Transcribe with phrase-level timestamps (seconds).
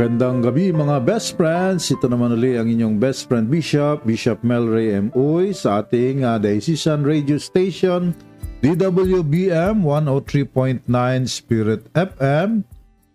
[0.00, 1.92] Magandang gabi mga best friends.
[1.92, 5.12] Ito naman uli ang inyong best friend Bishop, Bishop Melray M.
[5.12, 8.16] Uy sa ating uh, Diocesan Radio Station,
[8.64, 10.88] DWBM 103.9
[11.28, 12.64] Spirit FM,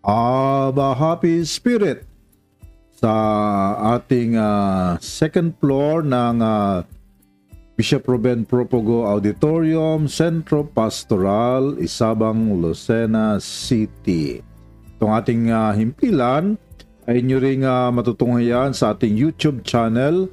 [0.05, 2.05] Aba Happy Spirit
[2.93, 3.13] sa
[3.97, 6.85] ating uh, second floor ng uh,
[7.73, 14.37] Bishop Ruben Propogo Auditorium, Centro Pastoral, Isabang, Lucena City.
[15.01, 16.61] Itong ating uh, himpilan
[17.05, 20.25] ay nyo rin uh, matutunghayan sa ating YouTube channel,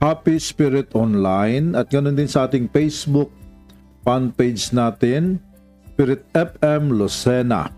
[0.00, 3.32] Happy Spirit Online, at ganoon din sa ating Facebook
[4.04, 5.40] fan page natin,
[5.92, 7.72] Spirit FM Lucena.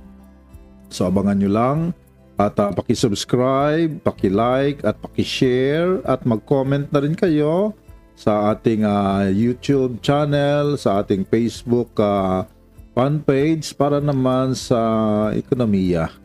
[0.91, 1.79] So abangan nyo lang
[2.39, 7.75] at uh, pakisubscribe, pakilike at pakishare at mag-comment na rin kayo
[8.19, 12.47] sa ating uh, YouTube channel, sa ating Facebook uh,
[12.93, 14.79] fan page para naman sa
[15.33, 16.22] ekonomiya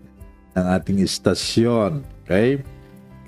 [0.57, 2.01] ng ating istasyon.
[2.25, 2.65] Okay?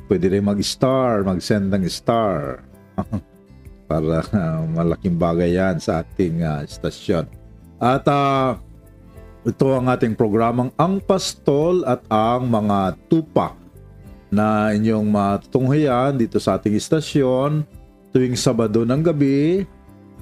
[0.10, 2.66] Pwede rin mag-star, mag-send ng star.
[3.90, 7.26] para uh, malaking bagay yan sa ating uh, istasyon.
[7.82, 8.62] At uh,
[9.42, 13.58] ito ang ating programang Ang Pastol at ang mga tupa
[14.30, 17.66] na inyong matutunghayan dito sa ating istasyon
[18.14, 19.66] tuwing Sabado ng gabi,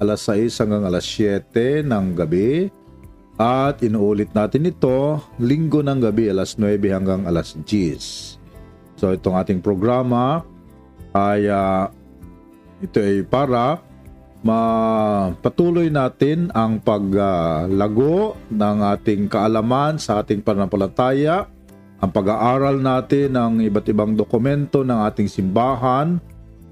[0.00, 2.72] alas 6 hanggang alas 7 ng gabi
[3.38, 8.98] at inuulit natin ito linggo ng gabi alas 9 hanggang alas 10.
[8.98, 10.42] So itong ating programa
[11.14, 11.86] ay uh,
[12.82, 13.78] ito ay para
[14.42, 21.46] mapatuloy natin ang paglago ng ating kaalaman sa ating pananampalataya,
[21.98, 26.22] ang pag-aaral natin ng iba't ibang dokumento ng ating simbahan.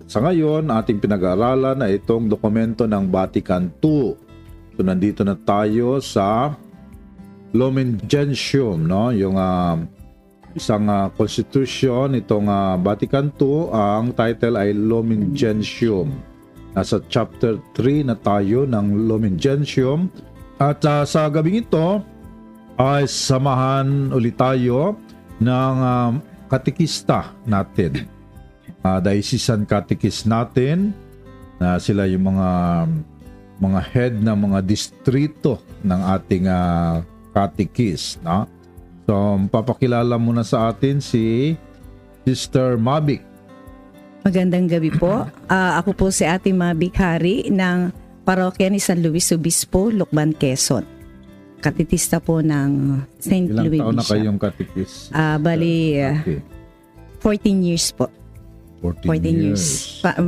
[0.07, 4.26] Sa ngayon, ating pinag-aaralan ay itong dokumento ng Vatican II
[4.77, 6.53] So nandito na tayo sa
[7.57, 9.09] Lumen Gentium, no?
[9.09, 9.81] Yung uh,
[10.53, 16.13] isang uh, constitution itong uh, Vatican II, ang title ay Lumen Gentium.
[16.77, 20.13] Nasa chapter 3 na tayo ng Lumen Gentium.
[20.61, 22.05] At uh, sa gabing ito
[22.77, 25.01] ay samahan ulit tayo
[25.41, 26.13] ng uh,
[26.53, 28.05] katikista natin.
[28.85, 30.93] Uh, Daisisan katikist natin
[31.57, 32.49] na sila yung mga
[33.57, 37.01] mga head ng mga distrito ng ating uh,
[37.33, 38.21] katikis.
[38.21, 38.45] No?
[39.07, 39.15] So,
[39.49, 41.55] papakilala muna sa atin si
[42.27, 43.23] Sister Mabik.
[44.27, 45.23] Magandang gabi po.
[45.47, 47.95] Uh, ako po si Ate Mabik Hari ng
[48.27, 50.83] parokya ni San Luis Obispo, Lukban, Quezon.
[51.63, 53.47] Katitista po ng St.
[53.47, 55.09] Ilang Louis taon na kayong katikis?
[55.15, 56.43] Uh, bali, uh, okay.
[57.23, 58.11] 14 years po.
[58.83, 59.43] 14, 14 years.
[59.43, 59.65] years.
[60.05, 60.19] Pa,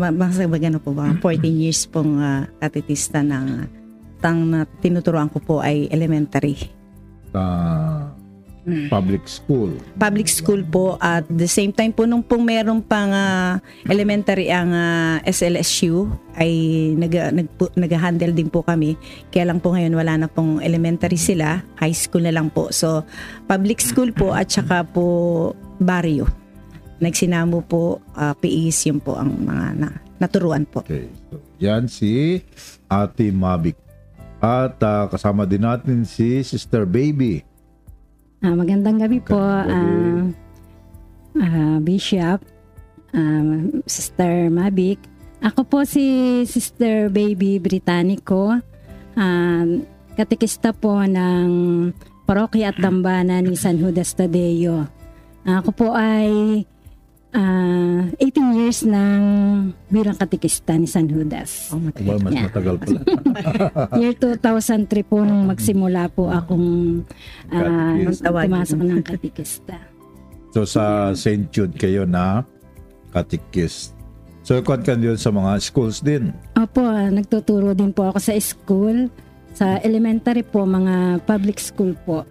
[0.49, 1.13] magano po ba?
[1.21, 3.69] 14 years pong uh, katitista ng
[4.19, 6.59] tang na tinuturoan ko po ay elementary.
[7.31, 8.09] Uh,
[8.93, 9.73] public school.
[9.97, 13.57] Public school po at the same time po nung pong meron pang uh,
[13.89, 16.51] elementary ang uh, SLSU ay
[16.95, 17.49] nag, nag,
[17.79, 18.95] nag-handle din po kami.
[19.33, 22.69] Kaya lang po ngayon wala na pong elementary sila, high school na lang po.
[22.75, 23.07] So
[23.49, 26.38] public school po at saka po barrio
[26.99, 29.89] nagsinamo po uh, PEs yun po ang mga na,
[30.19, 30.83] naturuan po.
[30.83, 31.07] Okay.
[31.31, 32.43] So, yan si
[32.91, 33.79] Ate Mabik.
[34.39, 37.43] At uh, kasama din natin si Sister Baby.
[38.39, 40.31] Uh, magandang gabi po, uh,
[41.35, 42.39] uh, Bishop,
[43.15, 43.51] uh,
[43.83, 45.03] Sister Mabik.
[45.43, 48.55] Ako po si Sister Baby Britannico,
[49.19, 49.65] uh,
[50.15, 51.51] katikista po ng
[52.27, 54.87] parokya at dambana ni San Judas Tadeo.
[55.47, 56.63] Ako po ay
[57.35, 59.23] uh, ah, 18 years ng
[59.93, 61.73] bilang katikista ni San Judas.
[61.75, 62.09] Oh, matagal.
[62.09, 62.45] Well, mas yeah.
[62.49, 63.01] matagal pala.
[64.01, 67.03] Year 2003 po nung magsimula po akong
[67.53, 69.77] uh, pumasok ng katikista.
[70.53, 71.53] So sa St.
[71.53, 72.45] Jude kayo na
[73.13, 73.93] katikist.
[74.41, 76.33] So kwan ka yun sa mga schools din?
[76.57, 79.13] Opo, nagtuturo din po ako sa school.
[79.53, 82.25] Sa elementary po, mga public school po.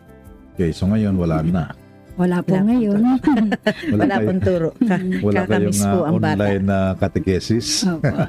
[0.57, 1.69] Okay, so ngayon wala na.
[2.17, 2.99] Wala po wala ngayon.
[3.93, 4.69] wala, wala pong turo.
[4.89, 7.85] Ka- wala kayong uh, ang online na uh, catechesis.
[7.85, 8.09] Opo.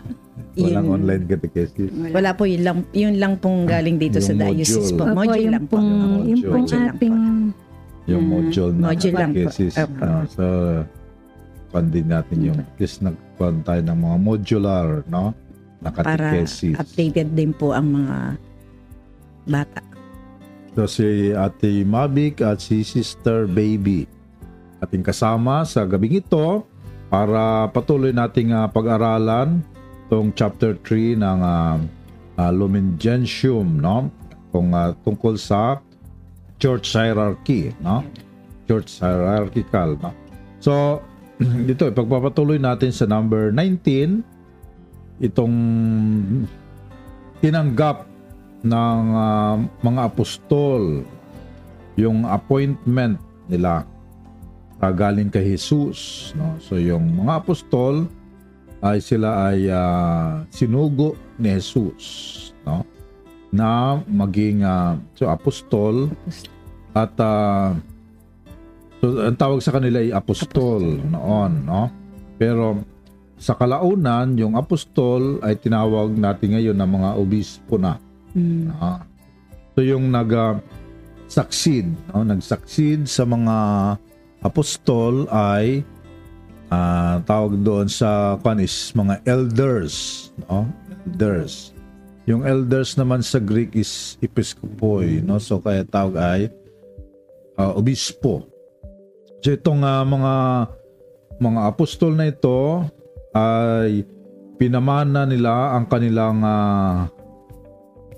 [0.58, 1.90] Walang yun, online catechesis.
[1.94, 2.12] Wala.
[2.12, 5.06] wala po yun lang, yun lang pong galing dito sa diocese po.
[5.08, 5.76] Opo, module lang po.
[5.80, 7.16] Yung pong ating
[8.08, 9.74] yung module na module catechesis.
[9.76, 10.04] Lang po.
[10.04, 10.44] Uh, so,
[11.72, 15.32] pandin natin yung is nagkuhan tayo ng mga modular, no?
[15.80, 16.76] Na catechesis.
[16.76, 18.16] Para updated din po ang mga
[19.48, 19.87] bata.
[20.72, 24.04] Ito si Ate Mabik at si Sister Baby.
[24.84, 26.62] Ating kasama sa gabing ito
[27.08, 29.64] para patuloy nating uh, pag-aralan
[30.12, 31.76] tong chapter 3 ng uh,
[32.38, 34.12] uh, Lumen Gentium, no?
[34.52, 35.80] Kung uh, tungkol sa
[36.56, 38.04] church hierarchy, no?
[38.68, 40.12] Church hierarchical, no?
[40.60, 41.04] So,
[41.68, 44.24] dito, pagpapatuloy natin sa number 19,
[45.22, 45.54] itong
[47.38, 48.07] tinanggap
[48.64, 51.06] ng ah, mga apostol
[51.98, 53.18] yung appointment
[53.50, 53.82] nila
[54.78, 56.32] ah, galing kay Jesus.
[56.38, 56.54] No?
[56.62, 58.06] So, yung mga apostol
[58.78, 62.06] ay sila ay ah, sinugo ni Jesus.
[62.62, 62.86] No?
[63.50, 66.10] Na maging ah, so apostol
[66.94, 67.74] at ah,
[69.02, 71.90] so, ang tawag sa kanila ay apostol, noon, no?
[72.38, 72.82] Pero
[73.38, 78.02] sa kalaunan, yung apostol ay tinawag natin ngayon na mga obispo na.
[78.36, 78.72] Mm.
[78.72, 79.00] no?
[79.78, 80.58] So yung nag ah,
[82.10, 82.24] no?
[82.26, 83.56] nag-succeed sa mga
[84.42, 85.86] apostol ay
[86.72, 90.68] ah, tawag doon sa kan is mga elders, no?
[91.06, 91.72] Elders.
[92.28, 95.40] Yung elders naman sa Greek is episkopoi, no?
[95.40, 96.40] So kaya tawag ay
[97.56, 98.44] ah, obispo.
[99.40, 100.34] So itong ah, mga
[101.38, 102.82] mga apostol na ito
[103.30, 104.02] ay
[104.58, 107.06] pinamana nila ang kanilang ah,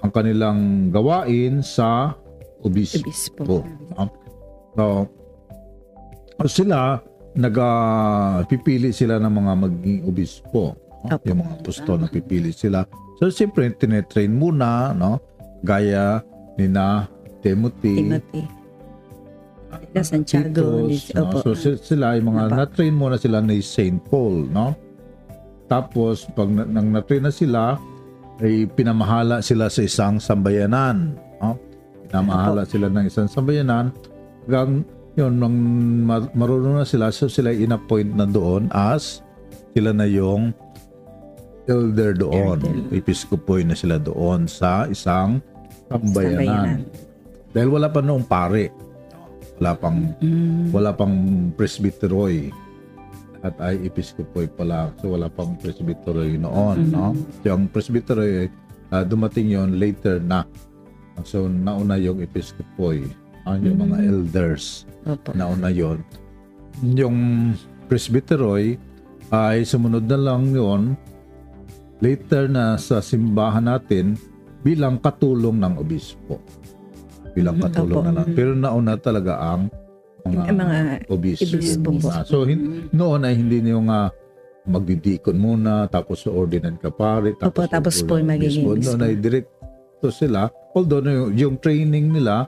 [0.00, 2.16] ang kanilang gawain sa
[2.64, 3.04] obispo.
[3.04, 3.42] Obispo.
[3.44, 3.58] Po.
[3.96, 4.04] No?
[6.40, 7.00] So, sila
[7.36, 10.74] nagpipili sila ng mga maging obispo.
[11.06, 11.16] No?
[11.16, 11.24] Opo.
[11.24, 12.84] Yung mga apostol na pipili sila.
[13.20, 15.20] So siyempre tinetrain muna, no?
[15.60, 16.24] Gaya
[16.56, 17.04] ni na
[17.44, 18.44] Timothy, Timothy.
[19.92, 20.88] Na Santiago.
[20.88, 21.28] Titus, no?
[21.28, 21.36] Opo.
[21.44, 22.56] So si- sila yung mga Opo.
[22.56, 24.76] na-train muna sila ni Saint Paul, no?
[25.68, 27.76] Tapos pag na- nang na-train na sila,
[28.40, 31.60] ay pinamahala sila sa isang sambayanan, no?
[32.08, 33.92] Pinamahala sila ng isang sambayanan
[34.44, 34.82] hanggang
[35.14, 35.56] yun, nang
[36.06, 39.20] ma- marunong na sila, so sila in-appoint na doon as
[39.76, 40.50] sila na yung
[41.68, 42.88] elder doon.
[42.90, 45.38] Episkopoy na sila doon sa isang
[45.86, 46.34] sambayanan.
[46.40, 46.78] Sambayanan.
[47.50, 48.70] Dahil wala pa noong pare.
[49.60, 50.72] Wala pang Mm.
[50.72, 51.14] wala pang
[51.52, 52.48] presbyteroy
[53.40, 54.92] at ay episkopoy pala.
[55.00, 57.16] So wala pang presbyteroy noon, no?
[57.40, 58.52] So ang presbyteroy
[58.90, 60.44] ah, dumating yon later na.
[61.24, 63.04] So nauna yung episkopoy,
[63.44, 64.84] ah, yung mga elders.
[65.08, 65.32] Opo.
[65.32, 66.04] Nauna yon.
[66.84, 67.52] Yung
[67.88, 68.76] presbyteroy
[69.30, 70.82] ay sumunod na lang yon
[72.00, 74.16] later na sa simbahan natin
[74.60, 76.40] bilang katulong ng obispo.
[77.32, 78.06] Bilang Mhm, katulong opo.
[78.08, 78.26] na lang.
[78.32, 79.68] Pero nauna talaga ang
[80.32, 80.76] mga, Ang mga
[81.08, 81.44] obispo.
[81.50, 82.08] obispo po.
[82.08, 84.10] Ah, so hin- noon ay hindi niyo nga
[84.62, 88.92] magdidikon muna tapos ordinan ka pare Opo, tapos po ordinan magiging obispo.
[88.92, 92.44] Noon ay direkto sila although no, yung, yung training nila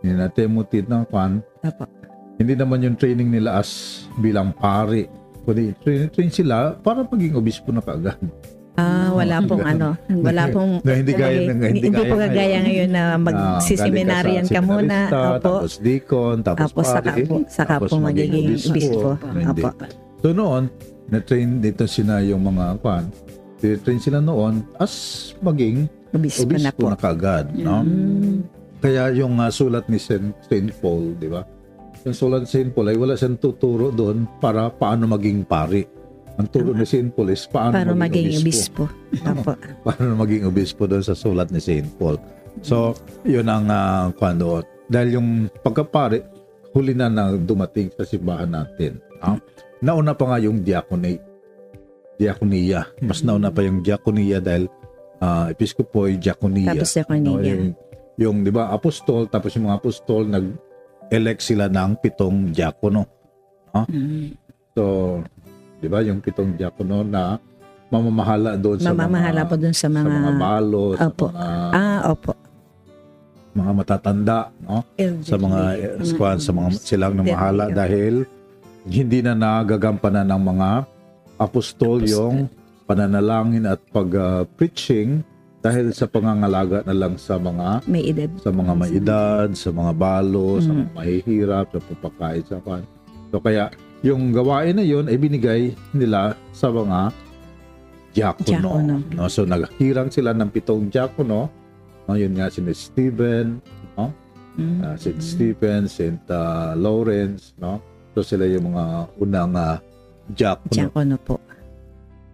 [0.00, 1.84] ni na Timothy ng Kwan Opo.
[2.36, 3.70] hindi naman yung training nila as
[4.16, 5.10] bilang pare
[5.42, 8.18] kundi train, train sila para maging obispo na kaagad
[8.76, 12.58] Ah, wala pong ano, wala pong Na hindi gaya ng- hindi hindi, po gaya kagaya
[12.60, 14.96] ngayon na Ah, magsiseminaryan ka sa muna.
[15.08, 15.16] Opo.
[15.40, 18.46] tapos deacon tapos, Tapos saka pare po, saka tapos po magiging.
[18.52, 18.80] Hindi.
[19.64, 19.70] Opo.
[20.20, 20.68] So noon,
[21.06, 23.08] na-train dito sila yung mga kwan.
[23.56, 24.92] Train sila noon as
[25.40, 26.86] maging Obispo, obispo na po.
[26.86, 27.80] na kagad, no?
[27.80, 28.44] Mm.
[28.78, 31.42] Kaya yung ah, sulat ni Saint, Saint Paul, di ba?
[32.04, 35.95] Yung sulat ni Saint Paul ay wala siyang tuturo doon para paano maging pari.
[36.36, 38.84] Ang turo ni Saint Paul is paano, Para maging obispo.
[38.84, 39.24] obispo.
[39.24, 39.52] Opo.
[39.88, 42.20] Paano maging obispo doon sa sulat ni Saint Paul.
[42.60, 42.92] So,
[43.24, 44.64] yun ang uh, kwan doon.
[44.88, 46.20] Dahil yung pagkapari,
[46.76, 49.00] huli na na dumating sa simbahan natin.
[49.24, 49.40] ah.
[49.80, 51.24] Nauna pa nga yung diaconate.
[52.16, 52.84] Diakonia.
[53.04, 54.68] Mas nauna pa yung diakonia dahil
[55.20, 56.72] uh, episkopoy, diakonia.
[56.72, 57.28] Tapos sa kanya.
[57.28, 57.64] No, yung,
[58.16, 63.04] yung, di ba, apostol, tapos yung mga apostol, nag-elect sila ng pitong diakono.
[63.76, 64.32] Mm.
[64.72, 65.20] So,
[65.86, 67.38] di ba, yung pitong diakono na
[67.86, 70.30] mamamahala doon sa Mamamahala mga, po dun sa sa mga mga...
[70.36, 71.26] balo, sa Opo.
[71.30, 72.32] mga, Ah, opo.
[73.54, 74.82] mga matatanda, no?
[75.22, 78.26] Sa mga eh, squad, sa mga silang namahala dahil
[78.84, 80.68] hindi na nagagampanan ng mga
[81.38, 82.50] apostol yung
[82.84, 85.22] pananalangin at pag-preaching
[85.58, 88.30] dahil sa pangangalaga na lang sa mga May edad.
[88.38, 90.76] sa mga may edad, sa mga balo, sa Mm.
[90.76, 92.82] mga mahihirap, sa pagpakain sa kan.
[93.30, 93.70] So kaya
[94.04, 95.62] yung gawain na yun ay binigay
[95.92, 97.12] nila sa mga
[98.12, 99.00] diakono.
[99.12, 99.28] No?
[99.28, 101.48] So naghirang sila ng pitong diakono.
[102.06, 103.58] No, yun nga si Stephen,
[103.98, 104.14] no?
[104.56, 104.78] Mm.
[104.80, 105.20] Uh, St.
[105.20, 106.22] Stephen, St.
[106.32, 107.82] uh, Lawrence, no?
[108.16, 108.84] So sila yung mga
[109.20, 109.76] unang uh,
[110.32, 110.72] diakono.
[110.72, 111.36] Diakono po.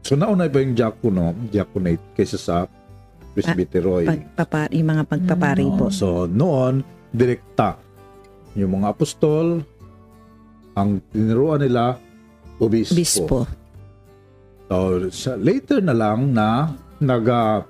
[0.02, 2.56] So nauna pa yung diakono, diaconate kaysa sa
[3.32, 4.06] presbyteroy.
[4.06, 5.78] Pagpapar, yung mga pagpapari No?
[5.78, 5.86] po.
[5.88, 7.80] So noon, direkta.
[8.54, 9.64] Yung mga apostol,
[10.72, 11.96] ang tinuruan nila,
[12.60, 12.96] obispo.
[12.96, 13.38] Obispo.
[14.72, 17.60] So later na lang na nag ah,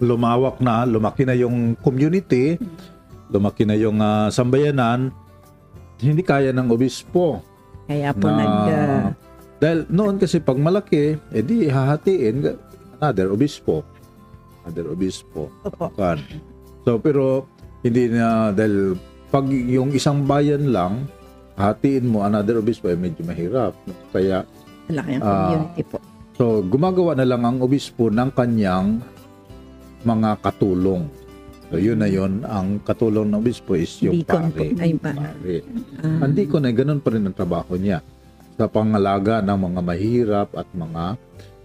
[0.00, 2.56] lumawak na, lumaki na yung community,
[3.28, 5.12] lumaki na yung ah, sambayanan,
[6.00, 7.40] hindi kaya ng obispo
[7.88, 8.54] Kaya po na, nag...
[8.72, 9.06] ah,
[9.56, 12.44] dahil noon kasi pag malaki, edi hahatiin
[13.00, 13.84] another obispo.
[14.64, 15.48] Another obispo.
[15.64, 15.92] opo.
[16.84, 17.48] So pero
[17.80, 18.96] hindi na dahil
[19.32, 21.08] pag yung isang bayan lang
[21.56, 23.72] hatiin mo another obispo ay medyo mahirap.
[24.10, 24.44] Kaya
[24.86, 25.96] Malaki ang Ah, community po.
[26.32, 29.00] so gumagawa na lang ang obispo ng kanyang
[30.02, 31.08] mga katulong.
[31.66, 34.62] So yun na yun, ang katulong ng obispo is yung Deacon po.
[34.62, 34.78] pare.
[34.78, 35.56] Ay, pare.
[35.98, 37.98] Ah, Ang deacon ay ganun pa rin ang trabaho niya
[38.54, 41.04] sa pangalaga ng mga mahirap at mga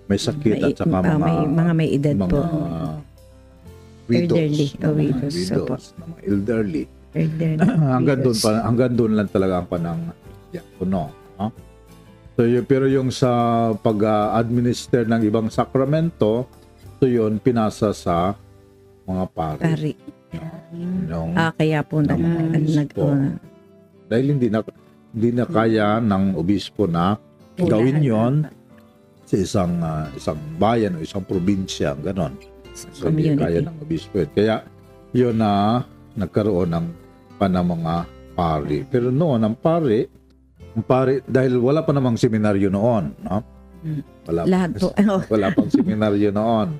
[0.07, 2.39] may sakit may, at saka ah, mga may, mga may edad mga po.
[4.09, 4.65] widows, Elderly.
[4.73, 6.83] Oh, mga widows, widows, na mga elderly.
[7.11, 7.59] Elderly.
[7.95, 10.01] hanggang doon pa hanggang doon lang talaga ang panang
[10.49, 11.11] diakono.
[11.35, 11.47] No?
[12.35, 13.29] So yun, pero yung sa
[13.75, 16.47] pag-administer ng ibang sakramento,
[16.97, 18.33] so yun pinasa sa
[19.03, 19.61] mga pari.
[19.61, 19.93] Pari.
[21.11, 23.03] Yung- Ah, kaya po Ng nag, obispo.
[24.07, 24.63] dahil hindi na
[25.11, 27.19] hindi na kaya ng obispo na
[27.59, 28.47] gawin yon
[29.27, 32.31] sa isang ah, isang bayan o isang probinsya, ganon.
[32.71, 34.23] So, hindi kaya ng obispo.
[34.31, 34.63] Kaya
[35.11, 35.83] yun na
[36.15, 36.85] nagkaroon ng
[37.41, 38.05] panang mga
[38.37, 38.85] pari.
[38.85, 40.05] Pero noon, ang pari,
[40.77, 43.41] ang pari, dahil wala pa namang seminaryo noon, no?
[44.29, 44.93] Wala, Lahat po.
[45.01, 46.77] Ano, wala pang seminaryo noon.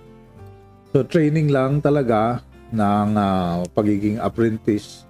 [0.94, 5.10] So, training lang talaga ng ah, pagiging apprentice.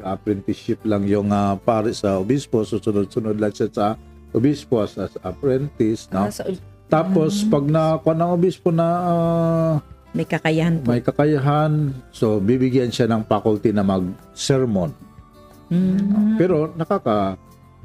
[0.00, 2.64] Apprenticeship lang yung ah, pari sa obispo.
[2.64, 3.86] Susunod-sunod lang siya sa
[4.32, 6.08] obispo as, apprentice.
[6.08, 6.24] No?
[6.24, 6.48] ah, so,
[6.86, 9.72] Tapos, pag nakuha ng obispo na ah,
[10.16, 10.88] may kakayahan po.
[10.88, 14.90] may kakayahan, so bibigyan siya ng faculty na mag-sermon.
[15.68, 16.40] Mm.
[16.40, 17.36] Pero nakaka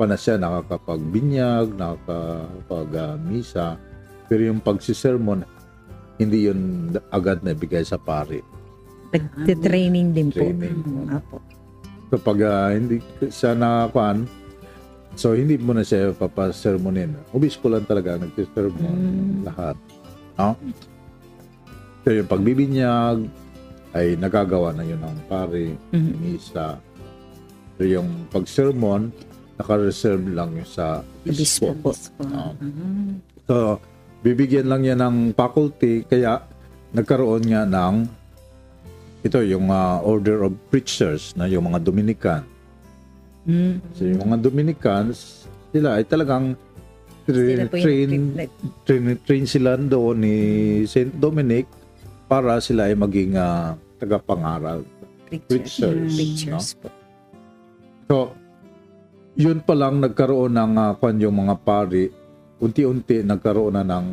[0.01, 3.77] na siya, nakakapagbinyag, nakakapag-misa.
[4.25, 5.45] Pero yung pagsisermon,
[6.17, 8.41] hindi yun agad na ibigay sa pari.
[9.11, 10.39] Nagte-training din po.
[10.41, 11.11] Training.
[11.11, 11.37] Apo.
[12.09, 14.25] So pag ah, hindi siya nakakuan,
[15.13, 17.13] so hindi mo na siya papasermonin.
[17.35, 19.43] Obispo lang talaga nagsisermon Mm.
[19.45, 19.77] lahat.
[20.39, 20.55] No?
[22.01, 23.17] So yung pagbibinyag
[23.91, 26.13] ay nagagawa na yun ng pari, Mhm.
[26.17, 26.79] misa.
[27.77, 29.11] So yung pag-sermon,
[29.59, 32.09] naka-reserve lang yung sa Obispo obispo.
[32.17, 32.25] po.
[32.25, 32.51] Oo.
[33.45, 33.55] So,
[34.21, 36.41] bibigyan lang niya ng faculty, kaya
[36.93, 38.09] nagkaroon nga ng
[39.21, 42.41] ito, yung ah, Order of Preachers na yung mga Dominican.
[43.45, 43.77] Mm.
[43.93, 46.57] So, yung mga Dominicans, sila ay talagang
[47.29, 48.09] train, train,
[48.81, 50.35] train, train sila doon ni
[50.89, 51.13] St.
[51.13, 51.69] Dominic
[52.31, 54.87] para sila ay maging ah, tagapangaral.
[55.27, 55.75] preachers.
[55.75, 56.87] Preachers, Preachers po.
[58.07, 58.15] So,
[59.35, 62.07] yun pa lang nagkaroon ng uh, kwan yung mga pari,
[62.59, 64.05] unti-unti nagkaroon na ng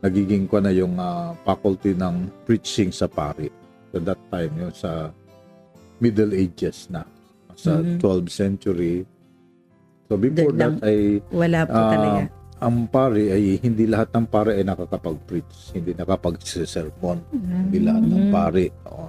[0.00, 3.48] nagiging kwan na yung ah, faculty ng preaching sa pari.
[3.88, 5.08] So that time, yung sa
[5.96, 7.08] Middle Ages na.
[7.56, 7.96] Sa Mhm.
[7.96, 9.08] 12th century.
[10.08, 12.22] So before Doon that ay Wala po ah, talaga.
[12.56, 18.32] Ang pari ay hindi lahat ng pari ay nakakapag-preach, hindi nakapag-sermon, hindi lahat ng Mhm.
[18.32, 18.66] pari.
[18.86, 19.06] Oo.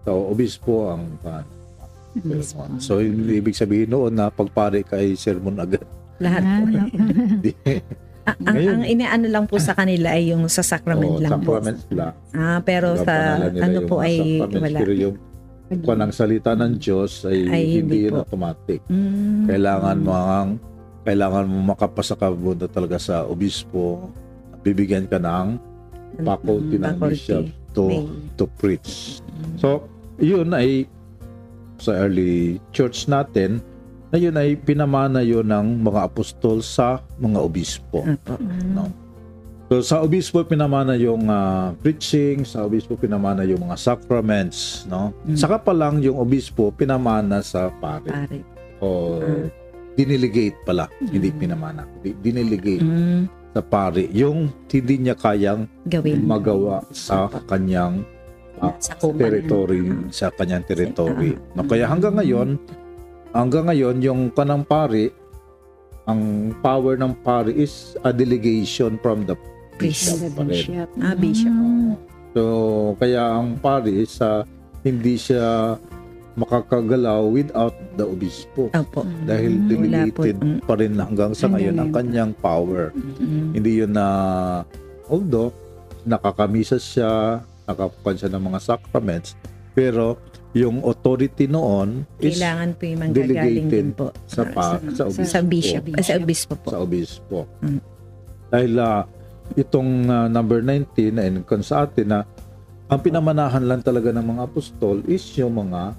[0.00, 1.44] So obispo ang kwan,
[2.40, 2.80] sermon.
[2.80, 5.84] So hindi ibig sabihin noon na pag pari ka ay sermon agad.
[6.18, 6.64] Lahat po.
[6.66, 7.52] Hindi.
[8.20, 11.40] Ah, ang, Ngayon- ang inaano lang po sa kanila ay yung sa sacrament Oo, lang
[11.40, 11.56] po.
[11.56, 12.12] sacraments lang.
[12.30, 14.76] Ah, pero sa ano po ay wala.
[14.76, 15.16] Pero yung
[15.80, 18.28] kung ang salita ng Diyos ay, Ay, hindi hindi yun po.
[18.28, 18.84] automatic.
[18.86, 19.48] Mm.
[19.48, 20.48] Kailangan mo ang
[21.02, 24.12] kailangan mo makapasa ka muna talaga sa obispo.
[24.60, 25.56] Bibigyan ka ng
[26.20, 29.22] faculty ng bishop to to preach.
[29.56, 29.86] So,
[30.20, 30.84] yun ay
[31.80, 33.64] sa early church natin
[34.10, 38.04] na yun ay pinamana yun ng mga apostol sa mga obispo.
[38.74, 38.90] No?
[39.70, 45.14] So sa obispo pinamana yung ah, preaching, sa obispo pinamana yung mga sacraments, no?
[45.38, 48.38] Saka pa lang yung obispo pinamana sa pare Pare.
[48.82, 49.46] o Mm.
[49.92, 51.84] Diniligate pala, hindi pinamana.
[51.98, 53.22] Di- Diniligate Mm.
[53.50, 56.22] sa pare yung hindi niya kayang Gawin.
[56.22, 58.06] magawa sa kanyang
[58.56, 59.18] ah, Sa kuman.
[59.18, 59.80] territory,
[60.10, 61.32] sa kanyang territory.
[61.54, 62.60] No, kaya hanggang ngayon,
[63.32, 65.10] hanggang ngayon yung kanang pare
[66.04, 66.20] ang
[66.60, 69.32] power ng pare is a delegation from the
[69.76, 70.84] bishop rin.
[70.98, 71.96] Ah, bishop.
[72.30, 72.42] So,
[72.96, 74.44] kaya ang pare is ah,
[74.80, 75.74] hindi siya
[76.38, 78.70] makakagalaw without the obispo.
[78.70, 79.02] Opo.
[79.26, 79.66] Dahil po.
[79.66, 80.58] delegated Mm.
[80.62, 82.94] pa rin hanggang sa ngayon ang Hanggang kanyang power.
[82.94, 83.48] Mm.
[83.58, 84.06] Hindi yun na,
[85.10, 85.50] although,
[86.06, 89.34] nakakamisa siya, nakakupan siya ng mga sacraments,
[89.74, 90.18] pero
[90.50, 94.06] yung authority noon is Kailangan po yung manggagaling delegated din po.
[94.26, 95.30] sa, pa, sa, obispo.
[95.30, 95.82] Sa bishop.
[95.94, 96.68] Ah, sa obispo po.
[96.74, 97.38] Sa obispo.
[97.62, 97.80] Mm.
[98.50, 99.02] Dahil ah,
[99.54, 102.20] itong ah, number 19 na inikon sa atin na
[102.90, 105.94] ang pinamanahan lang talaga ng mga apostol is yung mga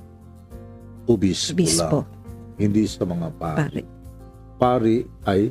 [1.12, 1.98] obispo, Obispo.
[2.01, 2.10] lang.
[2.58, 3.58] Hindi sa mga pari.
[3.58, 3.82] Pare.
[4.56, 5.50] pari ay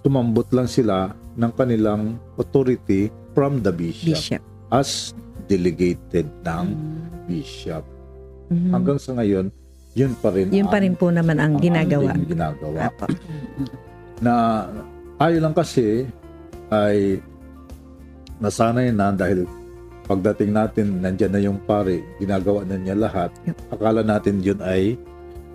[0.00, 0.96] sumambot lang sila
[1.34, 2.02] ng kanilang
[2.34, 4.42] authority from the bishop, Bishop.
[4.70, 5.12] as
[5.44, 6.66] delegated ng
[7.24, 7.84] bishop.
[8.48, 8.72] Mhm.
[8.72, 9.52] Hanggang sa ngayon,
[9.92, 12.08] yun pa rin Yun pa ang- rin po naman ang ginagawa.
[12.10, 12.78] ating ginagawa.
[12.84, 13.04] Apo.
[14.18, 14.64] Na
[15.18, 16.08] ayo lang kasi
[16.68, 17.20] ay
[18.38, 19.44] nasanay na dahil
[20.08, 23.28] pagdating natin nandyan na yung pare, ginagawa na niya lahat.
[23.68, 24.96] Akala natin yun ay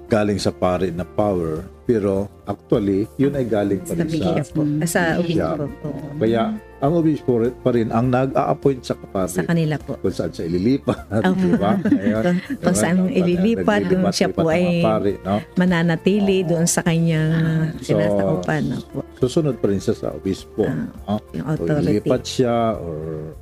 [0.05, 4.29] galing sa pare na power, pero actually yun ay galing pa Sa rin sa.
[4.29, 5.89] Ah, Sa obispo po.
[6.22, 6.41] kaya
[6.77, 9.98] ang obispo rin- pa rin ang nag-a-appoint sa kapare Sa kanila po.
[9.98, 11.39] kung saan siya ililipat, Opo.
[11.39, 11.72] di ba?
[11.79, 13.15] Ngayon, Kung, kung saan diba?
[13.17, 15.41] ililipat, yung siya po ay pare, no?
[15.57, 17.33] mananatili doon sa kanyang
[17.79, 18.62] So, sinasaupan.
[18.69, 19.00] no po.
[19.17, 20.67] Susunod pa rin siya sa obispo.
[20.67, 21.17] no?
[21.31, 21.89] Yung o authority.
[21.98, 23.33] ilipat siya or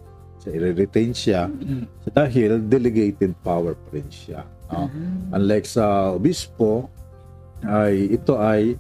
[0.42, 1.46] sa i-retain siya
[2.10, 4.42] dahil delegated power pa rin siya.
[4.74, 4.90] no?
[5.38, 6.90] Unlike sa obispo,
[7.62, 8.74] ay ito ay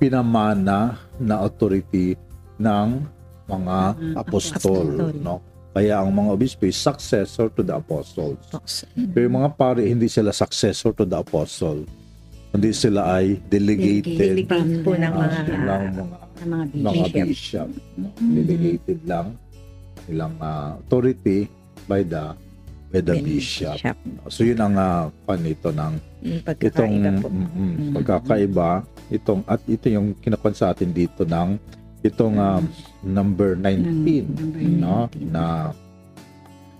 [0.00, 2.16] pinamana na authority
[2.56, 3.04] ng
[3.44, 3.78] mga
[4.16, 4.88] apostol.
[4.96, 5.14] Apostol.
[5.20, 5.44] No?
[5.74, 8.38] Kaya ang mga obispo is successor to the apostles.
[8.94, 11.84] Pero yung mga pare, hindi sila successor to the apostle.
[12.54, 17.26] Hindi sila ay delegated Delegate po ng ah, mga ng mga ng mga mga bishop.
[17.26, 17.68] bishop.
[17.98, 18.08] no?
[18.14, 19.34] Delegated lang
[20.08, 21.48] ilang ah, authority
[21.88, 22.34] by the
[22.94, 23.74] by the bishop.
[23.74, 23.96] bishop.
[24.30, 25.94] So yun ang uh, nito ng
[26.24, 27.28] itong pagkakaiba po.
[27.28, 28.70] mm, mm, pagkakaiba
[29.12, 31.58] itong at ito yung kinakuan sa atin dito ng
[32.04, 32.60] itong ah,
[33.00, 35.32] number 19 Number no 19.
[35.34, 35.44] na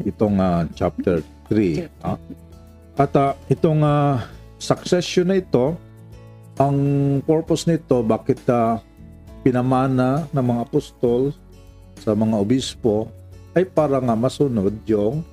[0.05, 2.17] itong ah, chapter 3 no?
[2.95, 4.25] at ah, itong ah,
[4.57, 5.77] succession na ito
[6.57, 6.79] ang
[7.27, 8.79] purpose nito bakit ah,
[9.45, 11.35] pinamana ng mga apostol
[12.05, 13.09] sa mga obispo
[13.53, 15.25] ay para nga masunod yung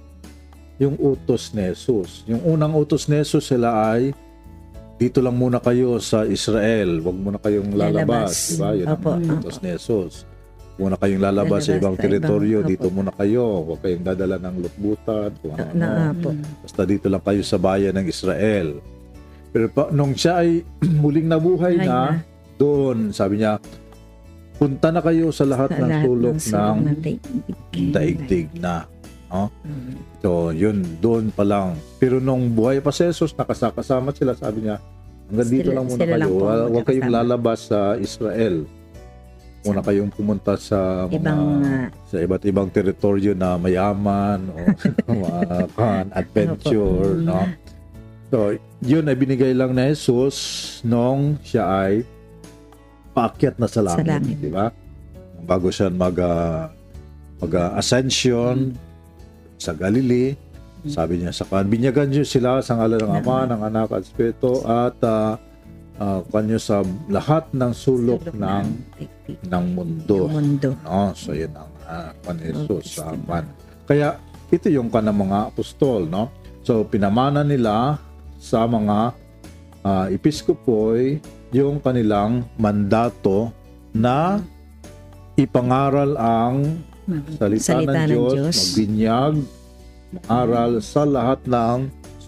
[0.78, 2.24] yung utos ni Jesus.
[2.25, 4.16] Yung unang utos ni Jesus sila ay
[4.98, 7.02] dito lang muna kayo sa Israel.
[7.02, 8.02] Huwag muna kayong lalabas.
[8.02, 8.34] Lalabas.
[8.48, 8.69] Di ba?
[8.72, 9.10] Yun Opo.
[9.12, 10.13] ang utos ni Jesus.
[10.74, 12.58] Muna kayong lalabas sa Lalabas ibang sa teritoryo.
[12.58, 12.95] ibang- Dito Opo.
[12.95, 13.45] muna kayo.
[13.63, 15.30] Huwag kayong dadala ng lutbutan.
[15.38, 16.30] Kung ano, Na, na po.
[16.63, 18.67] Basta dito lang kayo sa bayan ng Israel.
[19.52, 20.63] Pero pa, nung siya ay
[21.02, 22.22] muling nabuhay Ay na,
[22.56, 23.58] doon, sabi niya,
[24.62, 27.89] punta na kayo sa lahat Sa ng lahat sulok sulok ng ng daigdig.
[27.89, 28.86] daigdig na.
[29.34, 29.50] No?
[29.65, 29.93] Mm.
[30.21, 31.74] So, yun, doon pa lang.
[31.97, 34.78] Pero nung buhay pa si Jesus, nakasakasama sila, sabi niya,
[35.26, 36.13] hanggang dito Sila- lang muna kayo.
[36.13, 38.69] lang Huwag kayong lalabas sa Israel.
[39.62, 44.58] Muna kayong pumunta sa mga, Ibang ah, sa iba't ibang teritoryo na mayaman o
[45.26, 45.34] mga
[45.74, 47.45] kan, adventure, no?
[48.30, 50.38] So, yun ay binigay lang na Jesus
[50.82, 52.06] nung siya ay
[53.12, 54.38] paakyat na sa Sa langit, langit.
[54.39, 54.71] di ba?
[55.43, 56.71] Bago siya mag ah,
[57.41, 58.76] mag ah, ascension
[59.62, 60.34] sa Galilee,
[60.89, 64.65] sabi niya sa kan, binyagan niyo sila sa ngalan ng Ama, ng Anak at Espiritu
[64.65, 65.38] at uh,
[66.34, 68.65] kanyo sa lahat ng sulok sulok ng
[68.97, 69.38] daigdig.
[69.45, 70.17] ng mundo.
[70.26, 70.69] Yung mundo.
[70.82, 73.45] No, so yun ang uh, pan Jesus sa pan.
[73.86, 74.17] Kaya
[74.50, 76.34] ito yung kanang mga apostol, no?
[76.65, 78.02] So pinamana nila
[78.41, 79.13] sa mga
[79.86, 81.21] uh, episkopoy
[81.52, 83.52] yung kanilang mandato
[83.92, 84.40] na
[85.36, 86.80] ipangaral ang
[87.36, 88.56] salita, Salita ng ng Diyos, Diyos.
[88.56, 89.36] magbinyag,
[90.16, 91.78] mangaral sa lahat ng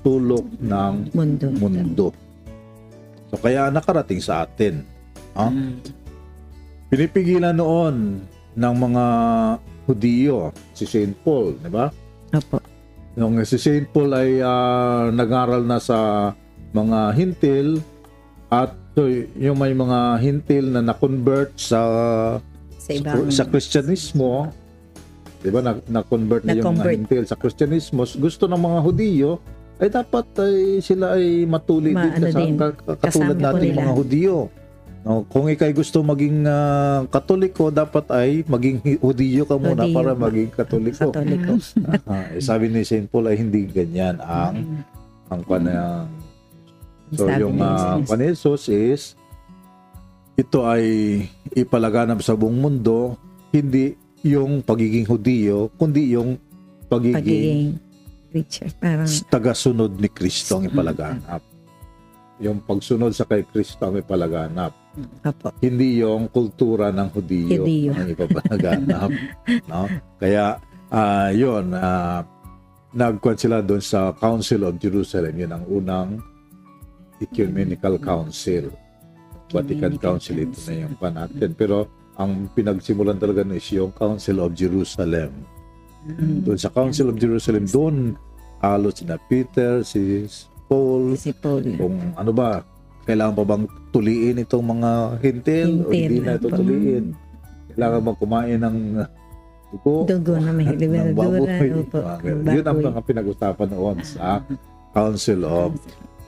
[0.04, 1.48] sulok ng Mundo.
[1.56, 2.08] mundo.
[3.32, 4.84] So kaya nakarating sa atin.
[5.40, 5.50] ah.
[6.92, 8.22] Pinipigilan noon
[8.54, 9.06] ng mga
[9.84, 11.12] Hudiyo, si St.
[11.26, 11.92] Paul, di ba?
[12.32, 12.56] Opo.
[13.20, 13.88] Nung si St.
[13.92, 16.32] Paul ay ah, nag-aral na sa
[16.72, 17.80] mga hintil
[18.48, 21.82] at so, yung may mga hintil na na-convert sa
[22.78, 24.52] Sa ibang sa Kristyanismo,
[25.40, 25.60] 'di ba?
[25.60, 28.04] Na, na-convert na, yung mga hintil sa Kristyanismo.
[28.06, 29.32] Gusto ng mga Hudiyo
[29.78, 33.82] ay dapat ay sila ay matuli Ma- din, ano kasa- din, ka- ka- katulad nila.
[33.82, 34.38] mga Hudiyo.
[35.04, 39.96] No, kung ikay gusto maging ah, Katoliko, dapat ay maging Hudiyo ka muna Hudiyo.
[40.00, 41.12] para maging Katoliko.
[41.12, 41.60] Katoliko.
[42.32, 43.12] Eh, sabi ni St.
[43.12, 44.84] Paul ay hindi ganyan ang
[45.28, 46.08] ang kanang
[47.14, 48.70] So Sabi yung uh, Jesus.
[48.70, 49.04] Is
[50.34, 50.86] ito ay
[51.54, 53.14] ipalaganap sa buong mundo,
[53.54, 53.94] hindi
[54.26, 56.42] yung pagiging Hudiyo, kundi yung
[56.90, 57.70] pagiging, Pagiging.
[58.82, 61.42] Parang tagasunod ni Kristo ang ipalaganap.
[62.42, 64.74] Yung pagsunod sa kay Kristo ang ipalaganap.
[65.22, 65.54] Opo.
[65.62, 67.92] Hindi yung kultura ng Hudiyo Hudiyo.
[67.94, 69.10] ang ipapalaganap.
[69.70, 69.86] no?
[70.18, 70.58] Kaya
[70.90, 72.26] ah yun, uh,
[72.98, 75.38] nagkuhan sila doon sa Council of Jerusalem.
[75.38, 76.10] Yun ang unang
[77.24, 78.70] Ecumenical Council.
[79.48, 81.54] Vatican Council, ito na yung pa natin.
[81.54, 85.30] Pero ang pinagsimulan talaga is yung Council of Jerusalem.
[86.44, 87.96] Doon sa Council of Jerusalem, doon
[88.60, 90.26] halos si na Peter, si
[90.68, 91.64] Paul, Si Paul.
[91.78, 92.66] kung ano ba,
[93.04, 97.06] kailangan pa bang tuliin itong mga hintil, o Hintil, hindi na ito tuliin?
[97.72, 98.78] Kailangan bang kumain ng
[99.70, 99.94] dugo?
[100.08, 100.66] Dugo na may
[102.24, 102.48] ganun.
[102.48, 104.42] Yun ang mga pinag-usapan noon sa
[104.94, 105.70] Council of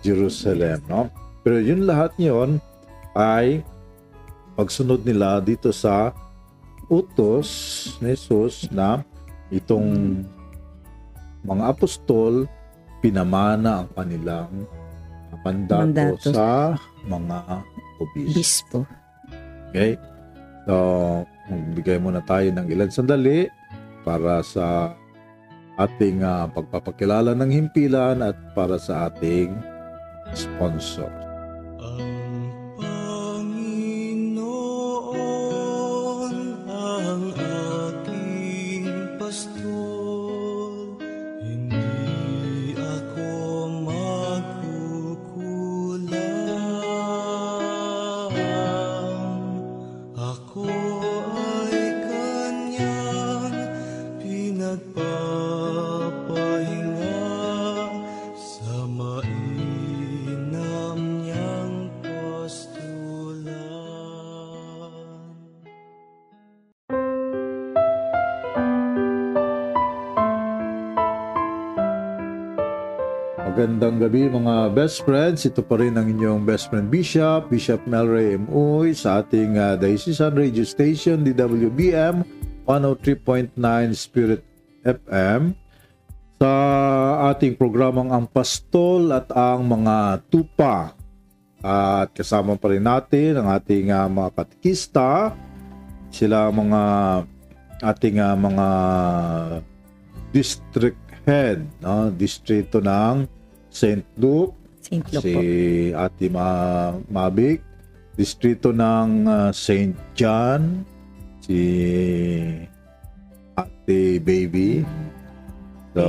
[0.06, 0.80] Jerusalem.
[0.86, 1.10] No?
[1.42, 2.62] Pero yun lahat yun
[3.18, 3.66] ay
[4.54, 6.14] pagsunod nila dito sa
[6.86, 7.50] utos
[7.98, 9.02] ni Jesus na
[9.50, 10.22] itong
[11.42, 12.46] mga apostol
[13.02, 14.54] pinamana ang kanilang
[15.46, 16.30] mandato, Mandato.
[16.34, 16.74] sa
[17.06, 17.38] mga
[18.02, 18.34] obis.
[18.34, 18.80] Bispo.
[19.70, 19.94] Okay?
[20.66, 20.76] So,
[21.52, 23.46] magbigay muna tayo ng ilan sandali
[24.02, 24.98] para sa
[25.78, 29.54] ating ah, pagpapakilala ng himpilan at para sa ating
[30.34, 31.25] sponsor.
[74.06, 75.50] Gabi mga best friends.
[75.50, 78.46] Ito pa rin ang inyong best friend Bishop, Bishop Melray M.
[78.54, 82.22] Uy sa ating uh, Diocesan Radio Station, DWBM
[82.70, 83.58] 103.9
[83.98, 84.46] Spirit
[84.86, 85.58] FM.
[86.38, 86.54] Sa
[87.34, 90.94] ating programang Ang Pastol at ang mga tupa.
[91.66, 95.34] At kasama pa rin natin ang ating uh, mga katikista,
[96.14, 96.82] sila mga
[97.82, 98.68] ating uh, mga
[100.30, 102.14] district head, no?
[102.14, 103.45] distrito ng
[103.76, 104.08] St.
[104.16, 105.04] Luke, St.
[105.12, 105.42] Luke si po.
[106.00, 106.48] Ate Ma
[107.12, 107.60] Mabic,
[108.16, 109.92] distrito ng uh, St.
[110.16, 110.88] John,
[111.44, 111.60] si
[113.60, 114.88] Ate Baby.
[115.92, 116.04] So,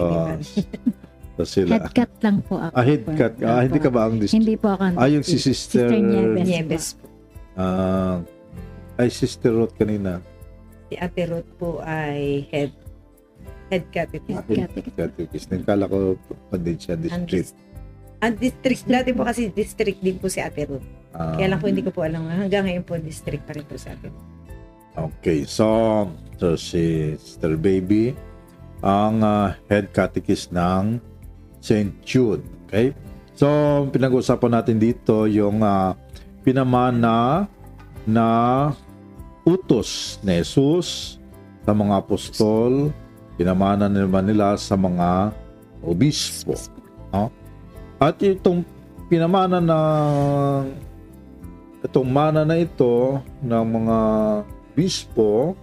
[1.34, 1.82] so sila.
[1.82, 2.74] Headcut lang po ako.
[2.74, 3.46] Ah, headcut ka.
[3.50, 4.38] Ah, hindi ka ba ang district?
[4.38, 4.82] Hindi po ako.
[4.94, 6.46] Ah, yung si Sister- Nieves.
[6.46, 7.06] Nieves po.
[7.58, 8.22] Ah,
[8.96, 10.22] ay, Sister Ruth kanina.
[10.86, 12.70] Si Ate Ruth po ay head
[13.70, 14.46] head catechist.
[14.46, 14.94] Headcut.
[14.94, 15.46] Catechist.
[15.50, 16.14] Nagkala ko
[16.50, 17.54] pa din siya district.
[18.16, 20.86] Ang district, dati po kasi district din po si Ate Ruth.
[21.12, 22.24] Ah, Kaya lang po hindi ko po alam.
[22.28, 24.12] Hanggang ngayon po district pa rin po sa atin.
[24.96, 26.08] Okay, so,
[26.40, 28.16] so si Sister Baby,
[28.80, 30.96] ang ah, head catechist ng
[31.60, 31.92] St.
[32.00, 32.44] Jude.
[32.68, 32.96] Okay?
[33.36, 33.48] So,
[33.92, 35.92] pinag-usapan natin dito yung ah,
[36.40, 37.44] pinamana
[38.08, 38.28] na
[39.44, 41.20] utos ni Jesus
[41.66, 42.94] sa mga apostol,
[43.36, 45.32] pinamana naman nila sa mga
[45.84, 46.56] obispo.
[47.12, 47.28] No?
[48.00, 48.64] At itong
[49.06, 49.78] pinamana na
[51.86, 53.98] itong mana na ito ng mga
[54.74, 55.54] bispo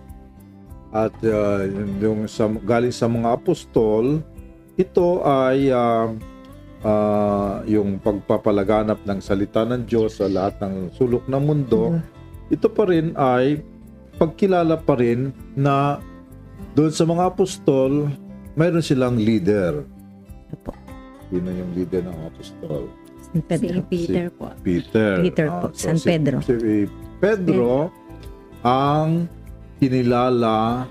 [0.93, 1.65] at uh,
[1.99, 4.21] yung sa, galing sa mga apostol,
[4.77, 6.13] ito ay uh,
[6.85, 11.97] uh, yung pagpapalaganap ng salita ng Diyos sa lahat ng sulok ng mundo.
[12.53, 13.65] Ito pa rin ay
[14.21, 15.97] pagkilala pa rin na
[16.73, 18.09] doon sa mga apostol,
[18.53, 19.85] mayroon silang leader.
[20.51, 20.73] Opo.
[21.29, 22.81] Sino yung leader ng apostol?
[23.23, 23.73] San Pedro.
[23.73, 24.45] Si Peter po.
[24.61, 25.11] Peter.
[25.19, 26.37] Peter Ah, po, so San si- Pedro.
[26.41, 26.53] Si,
[27.17, 27.89] Pedro
[28.61, 29.25] ang
[29.77, 30.85] kinilala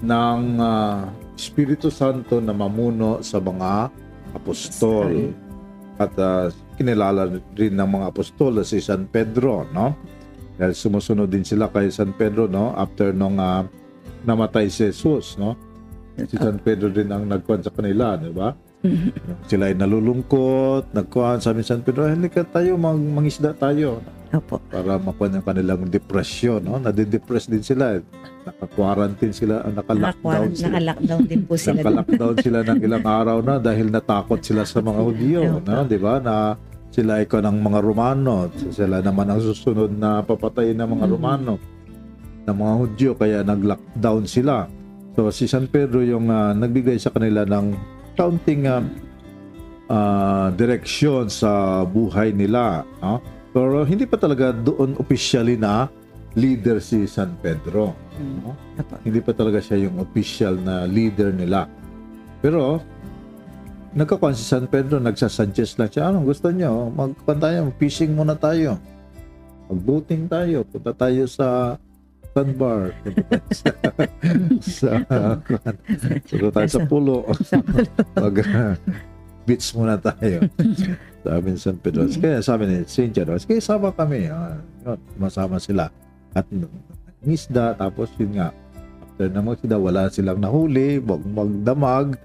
[0.00, 3.88] ng ah, Espiritu Santo na mamuno sa mga
[4.34, 5.32] apostol.
[5.96, 9.96] At ah, kinilala rin ng mga apostol na si San Pedro, no?
[10.56, 12.72] Dahil sumusunod din sila kay San Pedro, no?
[12.72, 13.64] After nung ah,
[14.24, 15.56] namatay si Jesus, no?
[16.20, 18.52] Si San Pedro din ang nagkuhan sa kanila, di ba?
[19.50, 24.00] Sila ay nalulungkot, nagkuhan, sabi ni San Pedro, "Eh, hindi ka tayo, mag mangisda tayo
[24.32, 24.56] Opo.
[24.72, 26.62] para makuha yung kanilang depression.
[26.64, 26.80] No?
[26.80, 28.00] Nadidepress din sila.
[28.46, 30.68] Naka-quarantine sila, ah, naka-lockdown Naka- sila.
[30.70, 31.76] Naka-lockdown din po sila.
[31.82, 35.40] Naka-lockdown sila ng ilang araw na dahil natakot sila sa mga Hudyo.
[35.60, 35.84] no?
[35.84, 36.22] Di ba?
[36.22, 36.56] Na
[36.88, 38.48] sila ay ng mga Romano.
[38.72, 41.58] Sila naman ang susunod na papatayin ng mga Romano
[42.50, 43.10] ng mga Hudyo.
[43.14, 44.66] Kaya nag-lockdown sila.
[45.14, 47.74] So si San Pedro yung ah, nagbigay sa kanila ng
[48.18, 48.82] counting ah,
[49.90, 52.82] ah, direksyon sa buhay nila.
[53.00, 53.22] No?
[53.50, 55.90] Pero hindi pa talaga doon officially na
[56.38, 57.94] leader si San Pedro.
[58.18, 58.54] No?
[58.78, 58.94] Opo.
[59.02, 61.66] Hindi pa talaga siya yung official na leader nila.
[62.40, 62.80] Pero,
[63.92, 66.88] nagkakuan si San Pedro, nagsasuggest lang siya, anong gusto niyo?
[66.94, 68.78] Magkuhan tayo, fishing muna tayo.
[69.70, 71.76] Mag-boating tayo, punta tayo sa
[72.34, 72.94] sandbar.
[74.60, 75.18] Sa, sa,
[76.30, 77.16] punta tayo sa pulo.
[78.16, 78.36] Mag,
[79.48, 80.46] beach muna tayo.
[81.20, 82.06] Sabi ni San Pedro.
[82.08, 84.30] Kaya sabi ni Cynthia, daw, kaya sama kami.
[84.30, 85.92] Ah, yun, masama sila.
[86.32, 86.46] At
[87.20, 88.54] ngisda, tapos yun nga,
[89.04, 92.16] after na magsida, wala silang nahuli, wag magdamag.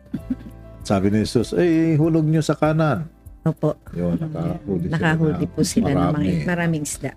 [0.85, 3.09] Sabi ni Jesus, eh, hulog nyo sa kanan.
[3.45, 3.75] Opo.
[3.93, 4.93] Yun, nakahuli sila.
[4.95, 6.25] Nakahuli na po sila ng marami.
[6.25, 7.11] mga, maraming isda.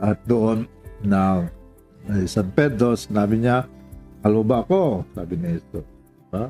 [0.00, 0.66] At doon
[1.04, 1.46] na
[2.10, 3.64] eh, San Pedro, sinabi niya,
[4.24, 5.04] mo ba ako?
[5.12, 5.86] Sabi ni Jesus.
[6.32, 6.44] Ha?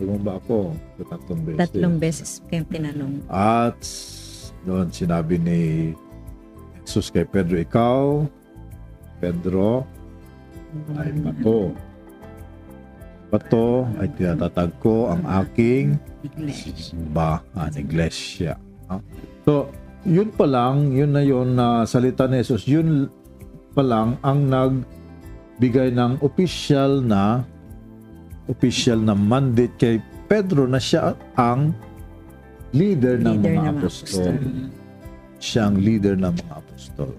[0.00, 0.72] Mo ba ako?
[0.96, 1.60] So, tatlong beses.
[1.60, 3.14] Tatlong beses kayong tinanong.
[3.28, 3.80] At
[4.64, 5.60] doon sinabi ni
[6.84, 8.24] Jesus kay Pedro, ikaw,
[9.20, 9.84] Pedro,
[10.96, 11.76] ay bato.
[13.30, 16.00] Bato ay tinatatag ko ang aking
[16.50, 18.58] simbahan, iglesia.
[18.90, 18.98] No?
[19.46, 19.52] So,
[20.08, 23.12] yun pa lang, yun na yun na salita ni Jesus, yun
[23.80, 27.40] pa lang ang nagbigay ng official na
[28.44, 29.96] official na mandate kay
[30.28, 31.72] Pedro na siya ang
[32.70, 34.36] leader, ng Leader mga ng mga apostol.
[34.36, 34.68] apostol.
[35.40, 37.10] Siya ang leader ng mga apostol.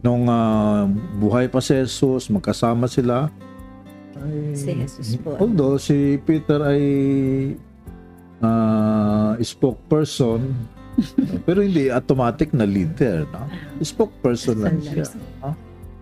[0.00, 0.88] Nung ah,
[1.20, 3.28] buhay pa si Jesus, magkasama sila.
[4.16, 5.36] ay- Si Jesus po.
[5.36, 6.82] Although si Peter ay
[8.40, 10.40] ah, spokesperson,
[11.46, 13.24] pero hindi automatic na leader.
[13.30, 13.46] No?
[13.80, 15.06] Spokesperson lang siya.
[15.40, 15.52] no?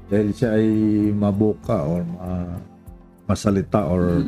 [0.08, 0.66] Dahil siya ay
[1.12, 2.60] mabuka or ma-
[3.24, 4.24] masalita or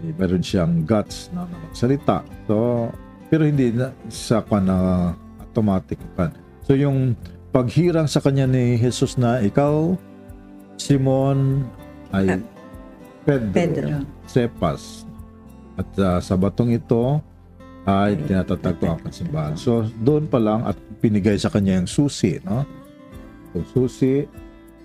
[0.00, 2.24] eh, meron siyang guts na, magsalita.
[2.48, 2.88] So,
[3.28, 6.32] pero hindi na sa kwan na automatic pan.
[6.64, 7.12] So yung
[7.52, 9.94] paghirang sa kanya ni Jesus na ikaw
[10.74, 11.62] Simon
[12.10, 12.40] ay Ah,
[13.24, 13.86] Pedro, Pedro.
[14.24, 15.08] Cephas.
[15.76, 17.20] At ah, sa batong ito
[17.84, 19.54] ay tinatatag ko ang simbahan.
[19.60, 22.64] So doon pa lang at pinigay sa kanya yung susi, no?
[23.52, 24.24] So susi,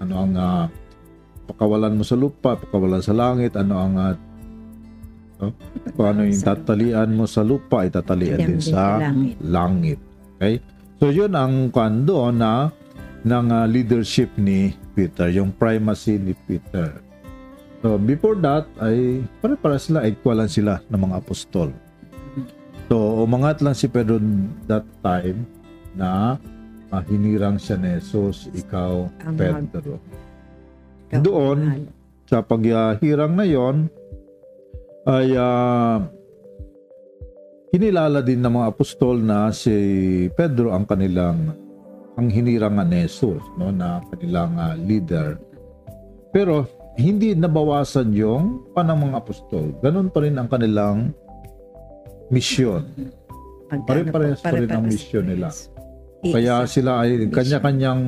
[0.03, 0.65] ano ang ah,
[1.47, 4.13] pakawalan mo sa lupa, pakawalan sa langit, ano ang uh,
[5.39, 5.55] no?
[5.95, 8.99] kung ano yung tatalian mo sa lupa, ay tatalian din sa
[9.39, 9.99] langit.
[10.37, 10.59] Okay?
[10.99, 12.67] So yun ang kwan doon na
[13.23, 16.99] ng ah, leadership ni Peter, yung primacy ni Peter.
[17.79, 21.71] So before that ay pare-para sila equalan sila ng mga apostol.
[22.89, 24.17] So umangat lang si Pedro
[24.65, 25.45] that time
[25.93, 26.41] na
[26.89, 30.01] ah, hinirang siya ni Jesus, ikaw Ang Pedro.
[31.13, 31.85] Ikaw, Doon, mahal.
[32.25, 33.89] sa paghirang na yon
[35.05, 36.01] ay ah,
[37.69, 39.73] kinilala din ng mga apostol na si
[40.33, 41.53] Pedro ang kanilang
[42.17, 45.37] ang hinirangan ni Jesus no na kanilang ah, leader
[46.33, 46.65] pero
[46.97, 51.13] hindi nabawasan yung panang mga apostol ganun pa rin ang kanilang
[52.29, 52.85] misyon
[53.85, 55.53] pare-parehas pa rin ang mission nila.
[56.25, 58.01] Kaya sila ay kanya-kanyang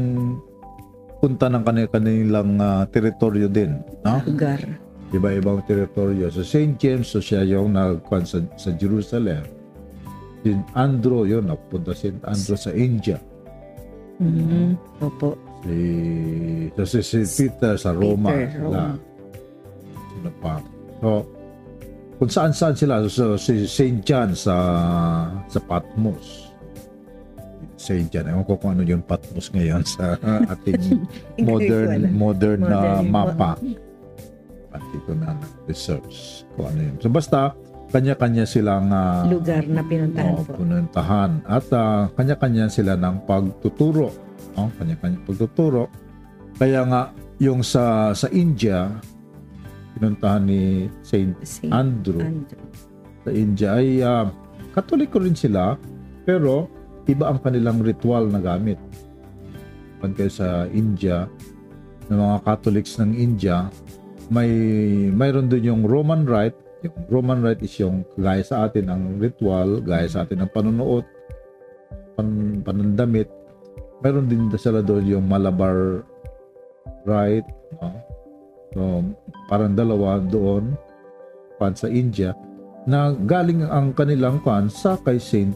[1.21, 4.57] punta ng kanil- kanilang ah, teritoryo din no lugar.
[5.13, 6.33] iba-ibang teritoryo.
[6.33, 6.81] So St.
[6.81, 9.45] James, so siya yung nagkuhan sa, sa Jerusalem.
[10.41, 13.21] Si Andrew, yun, napunta si Andrew sa India.
[14.17, 14.73] Mhm.
[14.97, 15.37] Opo.
[15.61, 15.77] Si,
[16.73, 18.33] so si, si Peter sa Roma.
[18.33, 18.57] Peter.
[18.65, 18.97] Roma.
[20.09, 20.57] Sino pa.
[20.97, 21.21] So,
[22.21, 23.01] kung saan-saan sila.
[23.09, 24.05] So, si St.
[24.05, 24.53] John sa
[25.49, 26.53] sa Patmos.
[27.81, 28.13] St.
[28.13, 28.29] John.
[28.29, 30.13] Ewan ko kung ano yung Patmos ngayon sa
[30.53, 31.01] ating
[31.41, 33.09] modern modern na Modern.
[33.09, 33.51] mapa.
[34.69, 35.33] At dito na
[35.65, 36.95] research kung ano yun.
[37.01, 37.57] So basta,
[37.89, 40.61] kanya-kanya silang ah, Lugar na pinuntahan po.
[40.61, 41.41] pinuntahan.
[41.43, 44.13] At ah, kanya-kanya sila ng pagtuturo.
[44.53, 44.69] No?
[44.77, 45.89] Kanya-kanya pagtuturo.
[46.55, 47.09] Kaya nga,
[47.41, 48.93] yung sa sa India,
[50.01, 52.65] pinuntahan ni Saint Si Andrew Andrew.
[53.21, 54.25] sa India ay ah,
[54.73, 55.77] katoliko rin sila
[56.25, 56.65] pero
[57.05, 58.81] iba ang kanilang ritual na gamit.
[60.01, 61.29] Pan kayo sa India,
[62.11, 63.71] ng mga Catholics ng India,
[64.27, 64.49] may
[65.11, 66.57] mayroon din yung Roman Rite.
[66.81, 71.05] Yung Roman Rite is yung gaya sa atin ang ritual, gaya sa atin ang panunuot,
[72.17, 73.29] pan, panandamit.
[74.01, 76.01] Mayroon din sila doon yung Malabar
[77.05, 77.47] Rite.
[77.77, 78.10] No?
[78.71, 79.03] So,
[79.47, 80.75] parang dalawa doon
[81.59, 82.31] pan sa India
[82.87, 85.53] na galing ang kanilang kan sa kay Saint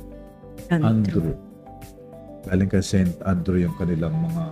[0.69, 1.31] Andrew.
[2.45, 4.43] Galing kay Saint Andrew yung kanilang mga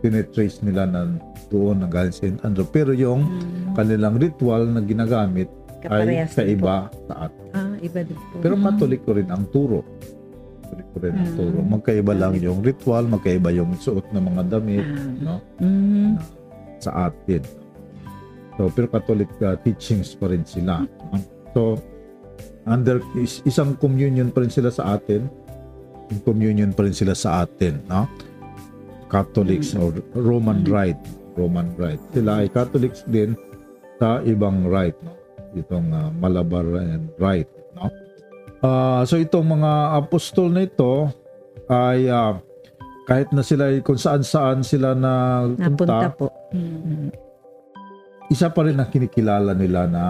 [0.00, 1.00] tinetrace nila na
[1.50, 2.64] doon na galing Saint Andrew.
[2.64, 3.26] Pero yung
[3.74, 5.50] kanilang ritual na ginagamit
[5.84, 6.36] ay Kaparehas po.
[6.40, 7.46] kaiba sa atin.
[7.52, 8.34] Ah, iba din po.
[8.40, 9.84] Pero Katoliko rin ang turo.
[10.64, 11.58] Katoliko rin ang turo.
[11.60, 14.86] Magkaiba lang yung ritual, magkaiba yung suot ng mga damit
[15.20, 15.42] no?
[15.60, 16.16] Mhm.
[16.80, 17.44] sa atin.
[18.54, 20.86] So, pero Catholic uh, teachings pa rin sila.
[21.52, 21.78] So,
[22.64, 25.26] under is, isang communion pa rin sila sa atin.
[26.22, 28.06] Communion pa rin sila sa atin, no?
[29.10, 31.00] Catholics or Roman Rite,
[31.34, 32.02] Roman Rite.
[32.14, 33.34] Sila ay Catholics din
[33.98, 35.14] sa ibang rite, no?
[35.54, 37.90] Itong uh, Malabar and Rite, no?
[38.64, 41.12] Ah, so itong mga apostol na ito
[41.68, 42.40] ay ah,
[43.04, 46.26] kahit na sila ay kung saan saan sila na Napunta punta, po.
[46.56, 47.23] Mm.
[48.32, 50.04] Isa pa rin ang kinikilala nila na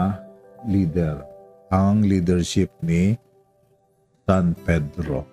[0.69, 1.23] leader.
[1.73, 3.19] Ang leadership ni
[4.25, 5.27] San Pedro.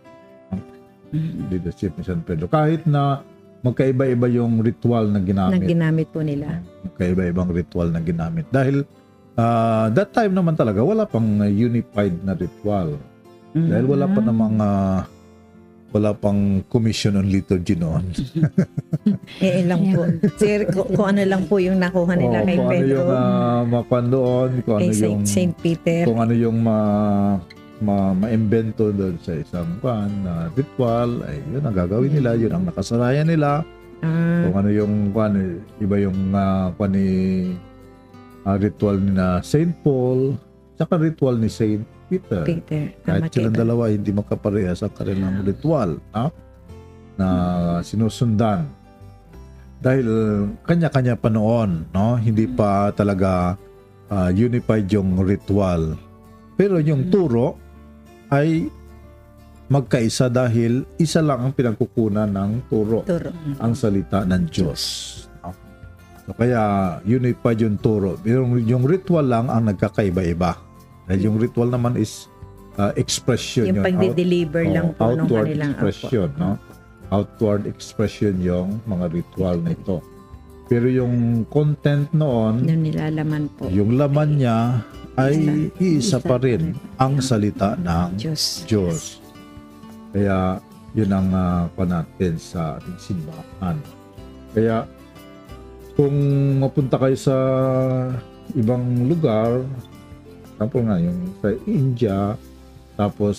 [1.12, 1.52] Mm.
[1.52, 2.48] Leadership ni San Pedro.
[2.50, 3.22] Kahit na
[3.62, 5.68] magkaiba-iba yung ritual na Na ginamit.
[5.70, 6.60] ginamit po nila.
[6.88, 8.50] Magkaiba-ibang ritual na ginamit.
[8.50, 8.84] Dahil
[9.38, 12.98] ah, that time naman talaga wala pang unified na ritual.
[13.54, 13.70] Mm.
[13.70, 15.06] Dahil wala pa namang ah,
[15.92, 18.04] wala pang commission on liturgy noon.
[19.42, 20.04] Eh, lang po.
[20.38, 23.00] Sir, kung, kung ano lang po yung nakuha nila Oo, kay kung ano Pedro.
[23.02, 26.02] yung uh, doon, kung ano kay Saint, yung Saint Peter.
[26.06, 26.80] kung ano yung ma
[27.82, 32.70] ma maimbento doon sa isang pan na ritual ay yun ang gagawin nila yun ang
[32.70, 33.66] nakasanayan nila
[34.02, 37.10] Ah, kung ano yung kwan iba yung uh, kwan ni
[38.46, 40.34] ah, ritual ni na Saint Paul
[40.74, 42.92] saka ritual ni Saint Peter Peter.
[43.02, 43.62] kahit Tama silang kayo.
[43.64, 46.28] dalawa hindi magkaparehas ang kanilang ritual ha?
[47.16, 47.28] na
[47.80, 48.68] sinusundan
[49.80, 50.06] dahil
[50.62, 53.56] kanya-kanya pa noon no hindi pa talaga
[54.08, 55.96] ah, unified yung ritual
[56.54, 57.56] pero yung turo
[58.30, 58.68] ay
[59.68, 63.32] magkaisa dahil isa lang ang pinagkukunan ng turo Turo.
[63.58, 64.82] ang salita ng Diyos.
[65.40, 65.56] no?
[66.22, 66.62] So kaya
[67.02, 68.20] unified yung turo.
[68.22, 70.54] Yung, yung ritual lang ang nagkakaiba-iba.
[71.12, 72.32] Dahil yung ritual naman is
[72.80, 73.88] uh, expression Yung yun.
[73.92, 76.28] pagde-deliver Out- lang oh, po ng outward kanilang expression.
[76.40, 76.52] No?
[77.12, 80.00] Outward expression yung mga ritual na ito.
[80.72, 83.68] Pero yung content noon, Yung nilalaman po.
[83.68, 84.80] yung laman niya
[85.20, 88.64] ay iisa pa rin ang salita ng Diyos.
[88.64, 89.20] Diyos.
[90.16, 90.64] Kaya
[90.96, 93.76] yun ang uh, natin sa ating simbahan.
[94.56, 94.88] Kaya
[96.00, 96.16] kung
[96.64, 97.36] mapunta kayo sa
[98.56, 99.68] ibang lugar,
[100.62, 102.18] example nga yung sa India,
[102.94, 103.38] tapos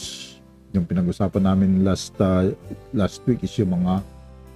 [0.75, 2.51] yung pinag-usapan namin last uh,
[2.91, 4.03] last week is yung mga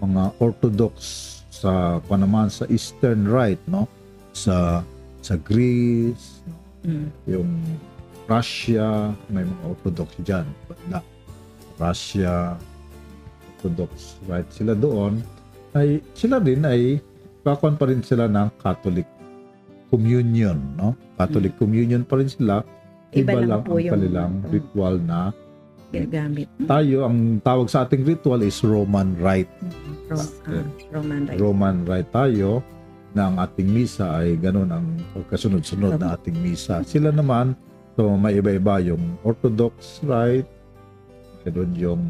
[0.02, 0.98] mga Orthodox
[1.46, 3.86] sa panaman sa Eastern Rite, no?
[4.34, 4.82] Sa
[5.22, 6.42] sa Greece,
[6.86, 7.10] Mm.
[7.26, 7.50] yung
[8.30, 10.46] Russia, may mga Orthodox dyan.
[10.70, 11.02] Banda.
[11.82, 12.54] Russia,
[13.58, 14.46] Orthodox, right?
[14.54, 15.18] Sila doon,
[15.74, 17.02] ay sila din ay
[17.42, 19.06] kakuan pa rin sila ng Catholic
[19.88, 20.94] communion, no?
[21.16, 22.62] Catholic communion pa rin sila.
[23.14, 24.50] Iba, Iba lang lang po ang yung- kanilang mm.
[24.50, 25.20] ritual na
[25.94, 26.48] Ginagamit.
[26.66, 29.50] tayo, ang tawag sa ating ritual is Roman Rite.
[30.10, 31.38] Ro- ah, Roman right.
[31.38, 32.60] Roman Rite tayo
[33.16, 34.84] na ang ating misa ay ganun ang
[35.16, 36.84] pagkasunod-sunod na ating misa.
[36.84, 37.56] Sila naman,
[37.96, 40.50] so may iba-iba yung Orthodox Rite,
[41.48, 42.02] ganun yung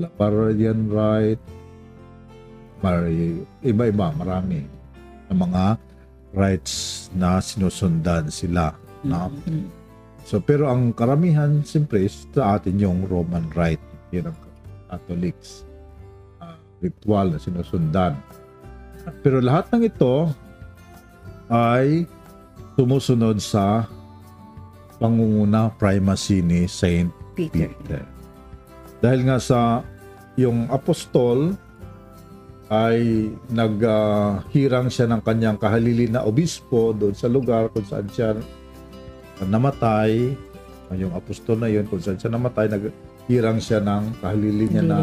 [0.00, 1.44] Laparian Rite,
[2.80, 4.64] may iba-iba, marami
[5.28, 5.64] na mga
[6.34, 8.74] rites na sinusundan sila.
[9.02, 9.32] No?
[9.46, 9.66] Mm.
[10.22, 13.82] So, pero ang karamihan, siyempre, sa atin yung Roman Rite.
[14.14, 14.38] Yan ang
[14.90, 15.66] Catholics.
[16.38, 18.14] ah, ritual na sinusundan.
[19.24, 20.30] Pero lahat ng ito
[21.50, 22.06] ay
[22.78, 23.88] sumusunod sa
[25.00, 27.72] pangunguna primacy ni Saint Peter.
[27.72, 28.04] Peter.
[29.00, 29.80] Dahil nga sa
[30.36, 31.56] yung apostol
[32.70, 38.38] ay naghirang siya ng kanyang kahalili na obispo doon sa lugar kung saan siya
[39.42, 40.30] namatay.
[40.94, 44.98] Yung apostol na yun, kung saan siya namatay, naghirang siya ng kahalili niya na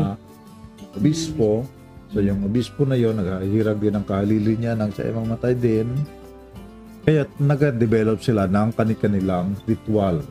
[0.95, 1.67] obispo.
[2.15, 5.91] So yung obispo na yun, naghirang din ng kahalili niya nang siya ay mamatay din.
[7.03, 10.23] Kaya nag-develop sila ng kanilang ritual.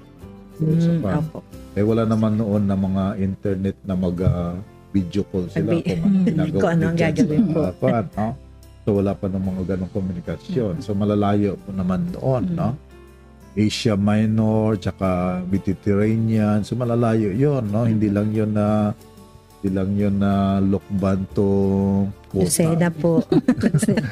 [0.57, 1.45] sa Mm, opo.
[1.77, 4.57] Eh wala naman noon na mga internet na mag ah,
[4.97, 7.61] video call sila Mag- kung ano ginagawa Kung ano ang gagawin po.
[7.61, 8.29] harapan, no?
[8.81, 10.75] So wala pa ng mga ganong komunikasyon.
[10.79, 12.57] So malalayo po naman doon, Mm.
[12.57, 12.69] no?
[13.57, 15.09] Asia Minor, tsaka
[15.45, 16.61] Mediterranean.
[16.61, 17.83] So malalayo 'yon, no?
[17.83, 18.93] Hindi lang 'yon na
[19.57, 21.49] hindi lang 'yon na Lokban to
[22.31, 23.25] Lucena po.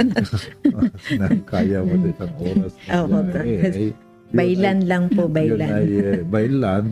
[1.21, 2.73] na kaya mo sa isang oras.
[2.89, 3.95] Oo, Eh, eh, yun
[4.33, 5.71] Bailan lang po, Yun bailan.
[5.71, 6.85] ay eh, bailan.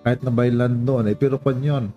[0.00, 1.92] Kahit na bailan noon, eh, pero pa yun,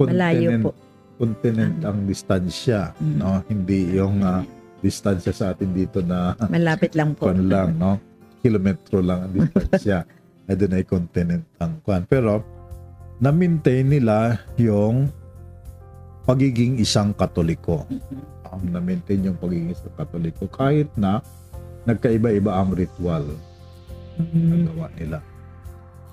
[0.00, 0.70] Malayo continent, po.
[1.18, 2.94] continent ang distansya.
[2.98, 3.16] Mm.
[3.18, 3.30] No?
[3.46, 4.42] Hindi yung ah,
[4.78, 7.26] distansya sa atin dito na Malapit lang po.
[7.26, 7.98] kwan lang, no?
[8.38, 10.06] kilometro lang ang distansya.
[10.48, 12.06] ay doon ay continent ang kwan.
[12.06, 12.40] Pero,
[13.18, 15.10] na-maintain nila yung
[16.22, 17.82] pagiging isang katoliko.
[18.48, 21.18] Ang na-maintain yung pagiging isang katoliko kahit na
[21.84, 23.24] nagkaiba-iba ang ritual
[24.18, 24.66] Mm.
[24.66, 25.18] nagawa nila.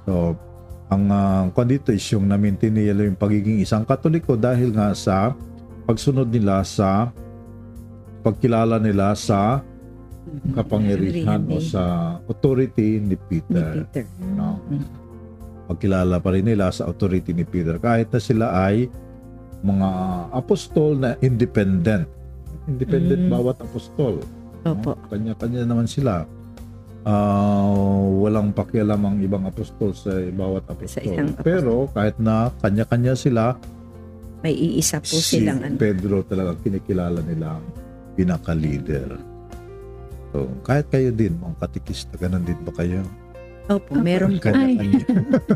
[0.06, 0.38] So,
[0.86, 5.34] ang uh, kwan dito is yung na-maintain nila yung pagiging isang katoliko dahil nga sa
[5.90, 7.10] pagsunod nila sa
[8.22, 9.62] pagkilala nila sa
[10.54, 13.86] kapangyarihan o sa authority ni ni Peter.
[13.90, 14.06] Peter.
[14.34, 14.58] No?
[15.70, 18.90] Pagkilala pa rin nila sa authority ni Peter kahit na sila ay
[19.66, 19.90] mga
[20.34, 22.06] apostol na independent.
[22.66, 23.32] Independent Mm.
[23.34, 24.22] bawat apostol.
[24.66, 24.94] Opo.
[24.94, 25.02] No?
[25.10, 26.26] Kanya-kanya naman sila.
[27.06, 27.70] Ah,
[28.18, 31.06] walang pakialam ang ibang apostol sa bawat apostol.
[31.06, 31.46] isang apostol.
[31.46, 33.54] Pero kahit na kanya-kanya sila,
[34.42, 35.78] May iisa po si silang ano.
[35.78, 37.66] Pedro talaga kinikilala nilang
[38.14, 39.18] pinaka-leader.
[40.30, 43.02] So, kahit kayo din, mga katikista, ganun din ba kayo?
[43.66, 44.54] Opo, meron po.
[44.54, 45.02] Kanya-kanya.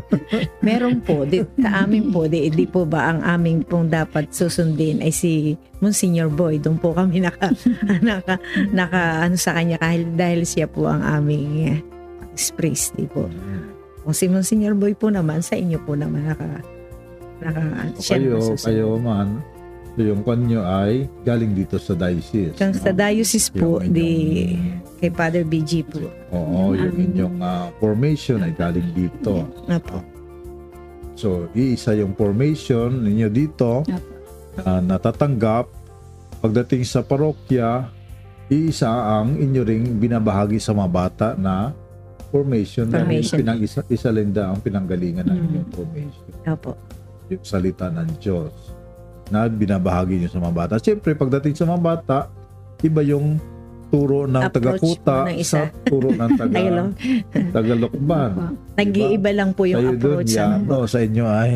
[0.66, 1.22] Meron po.
[1.22, 5.54] Di, sa amin po, di, di po ba ang aming pong dapat susundin ay si
[5.78, 6.58] Monsignor Boy.
[6.58, 7.54] Doon po kami naka,
[8.02, 8.34] naka,
[8.74, 11.78] naka ano sa kanya dahil, dahil siya po ang aming eh,
[12.58, 12.98] priest.
[12.98, 13.30] Di po.
[14.02, 16.48] Kung si Monsignor Boy po naman, sa inyo po naman naka,
[17.38, 17.62] naka
[17.94, 19.38] So, siya kayo, kayo man,
[19.94, 22.58] so yung kanyo ay galing dito sa diocese.
[22.58, 22.82] Kung no?
[22.82, 24.10] sa diocese po, Yung di
[24.50, 26.04] inyong- kay Father BG po.
[26.30, 27.08] Oo, yung Amin.
[27.10, 29.48] inyong ah, formation ay galing dito.
[29.66, 29.98] Opo.
[31.14, 33.84] So, iisa yung formation ninyo dito
[34.56, 35.68] na natatanggap.
[36.38, 37.88] Pagdating sa parokya,
[38.46, 41.72] iisa ang inyo ring binabahagi sa mga bata na
[42.30, 43.36] formation, Formation.
[43.36, 45.46] pinang isa, isa linda ang pinanggalingan ng Mm.
[45.46, 46.28] inyong formation.
[46.46, 46.72] Opo.
[47.26, 48.52] Yung salita ng Diyos
[49.28, 50.74] na binabahagi nyo sa mga bata.
[50.76, 52.18] Siyempre, pagdating sa mga bata,
[52.80, 53.36] iba yung
[53.90, 55.66] turo ng Approach taga-kuta ng isa.
[55.66, 56.90] sa turo ng taga, Tagalog.
[57.50, 58.30] taga-lukban.
[58.78, 60.32] Nag-iiba lang po yung dun, approach.
[60.32, 61.52] yan, ano no, sa inyo ay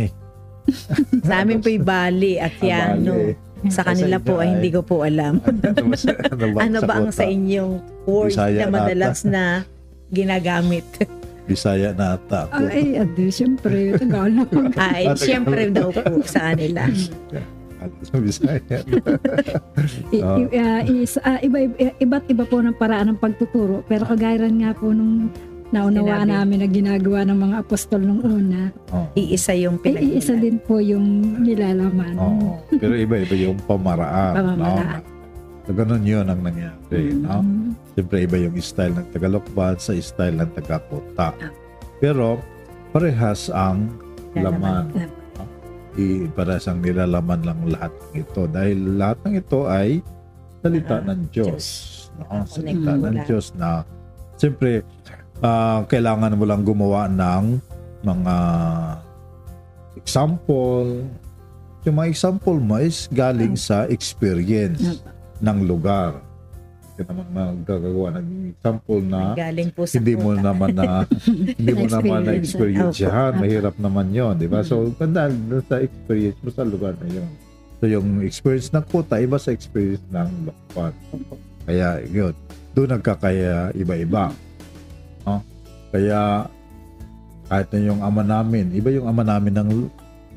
[1.29, 3.13] Sa amin po Bali at Piano.
[3.13, 3.37] Bale.
[3.69, 5.41] Sa kanila Sa po ay hindi ko po alam.
[5.45, 5.97] ano ba,
[6.29, 7.73] ano ba, ano ba ang sa inyong
[8.05, 9.45] word Bisaya na madalas na
[10.09, 10.85] ginagamit?
[11.45, 12.57] Bisaya na ata ako.
[12.65, 14.49] Ay, adi, siyempre, Tagalog.
[14.81, 16.89] Ay, syempre daw po sa kanila.
[18.15, 18.61] Bisaya.
[20.11, 20.37] I- Ah.
[20.39, 23.83] i- ah, is, ah, iba, iba- iba't iba po ng paraan ng pagtuturo.
[23.85, 25.29] Pero kagairan nga po nung
[25.71, 26.39] naunawaan Sinabi.
[26.39, 29.07] namin na ginagawa ng mga apostol nung una, Oo.
[29.13, 31.07] Iisa yung eh, iisa pinag din po yung
[31.43, 32.15] nilalaman.
[32.15, 32.63] Oo.
[32.83, 34.33] Pero iba-iba yung pamaraan.
[34.39, 35.03] Pamamaraan.
[35.03, 35.13] No?
[35.65, 37.17] So, ganun yun ang nangyari.
[37.17, 37.41] No?
[37.41, 37.73] Mm.
[37.97, 41.33] Siyempre, iba yung style ng Tagalokban sa style ng Tagakota.
[41.33, 41.51] Ah.
[41.99, 42.37] Pero,
[42.93, 43.89] parehas ang
[44.37, 44.93] laman.
[44.93, 45.24] Lalaman.
[45.95, 48.43] I, parehas ang nilalaman lang lahat ng ito.
[48.51, 50.03] Dahil lahat ng ito ay
[50.65, 51.47] salita Ah, ng Diyos.
[51.47, 51.67] Diyos.
[52.15, 52.23] No?
[52.25, 53.17] Nakakonect Salita mo ng.
[53.27, 53.69] Diyos na
[54.39, 54.71] siyempre,
[55.43, 57.45] ah, kailangan mo lang gumawa ng
[58.03, 58.37] mga
[59.99, 61.05] example.
[61.85, 65.05] Yung mga example mo is galing sa experience
[65.45, 66.17] ng lugar.
[66.95, 71.03] Kaya naman magagawa ng example na Galing po sa hindi mo naman na
[71.59, 73.33] hindi mo naman na experience yan.
[73.43, 74.63] Mahirap naman yon, di ba?
[74.63, 77.31] So, dahil doon sa experience mo sa lugar na yon.
[77.83, 80.95] So, yung experience ng kuta, iba sa experience ng lokpan.
[81.67, 82.31] Kaya, yun.
[82.79, 84.31] Doon nagkakaya iba-iba.
[85.27, 85.43] No?
[85.91, 86.47] Kaya,
[87.51, 89.71] kahit na yung ama namin, iba yung ama namin ng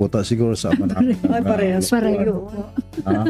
[0.01, 1.13] kuta siguro sa ama namin.
[1.33, 2.49] Ay, parehas Pareho.
[3.05, 3.21] Ha?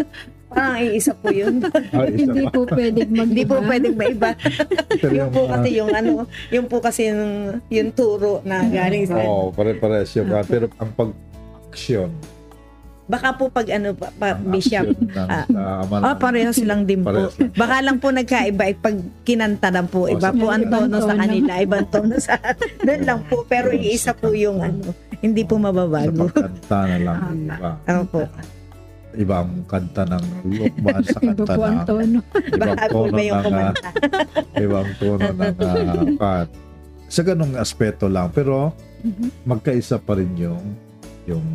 [0.48, 1.60] Parang iisa po yun.
[1.92, 2.52] Ah, isa Hindi pa.
[2.52, 4.32] po pwedeng mag Hindi po pwedeng maiba.
[5.18, 6.12] Yung po ah, kasi yung ano,
[6.50, 7.24] yung po kasi yung,
[7.68, 12.10] yung turo na galing sa Oo, pare-pares yung ah, pero ang pag-action
[13.06, 14.84] Baka po pag ano pa, pa ang bishop.
[14.84, 15.48] action ng Ah.
[15.48, 17.08] sa ama Ah, pareho silang din po.
[17.10, 17.52] Parehas lang.
[17.54, 20.00] Baka lang po nagkaiba eh, pag kinanta lang po.
[20.04, 21.22] Oh, Iba po ang Ibang tono sa tono.
[21.22, 22.36] kanila, ibang tono sa
[22.84, 23.44] doon lang po.
[23.44, 26.28] Pero iisa po yung ano, hindi po sa mababago.
[26.28, 27.20] pagkanta na lang
[27.50, 27.76] Ah.
[27.98, 28.28] Opo.
[28.28, 28.44] Iba
[29.26, 32.20] ang kanta ng lukban sa Iba kanta ng tono.
[32.54, 33.90] ibang tono ng ah, kumanta.
[34.62, 36.48] ibang tono ng ah, kat.
[37.08, 38.76] Sa ganung aspeto lang pero
[39.48, 40.62] magkaisa pa rin yung
[41.26, 41.46] yung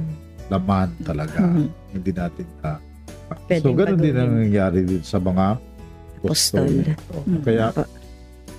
[0.51, 1.39] laman talaga.
[1.39, 1.67] Mhm.
[1.95, 2.71] Hindi natin na
[3.49, 5.57] Pwedeng So ganun din ang nangyayari dito sa mga
[6.23, 6.69] Apostol.
[6.69, 7.43] Mhm.
[7.43, 7.67] Kaya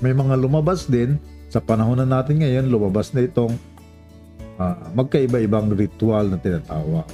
[0.03, 1.15] may mga lumabas din
[1.47, 3.53] sa panahon na natin ngayon lumabas na itong
[4.57, 7.05] ah, magkaiba-ibang ritual na tinatawag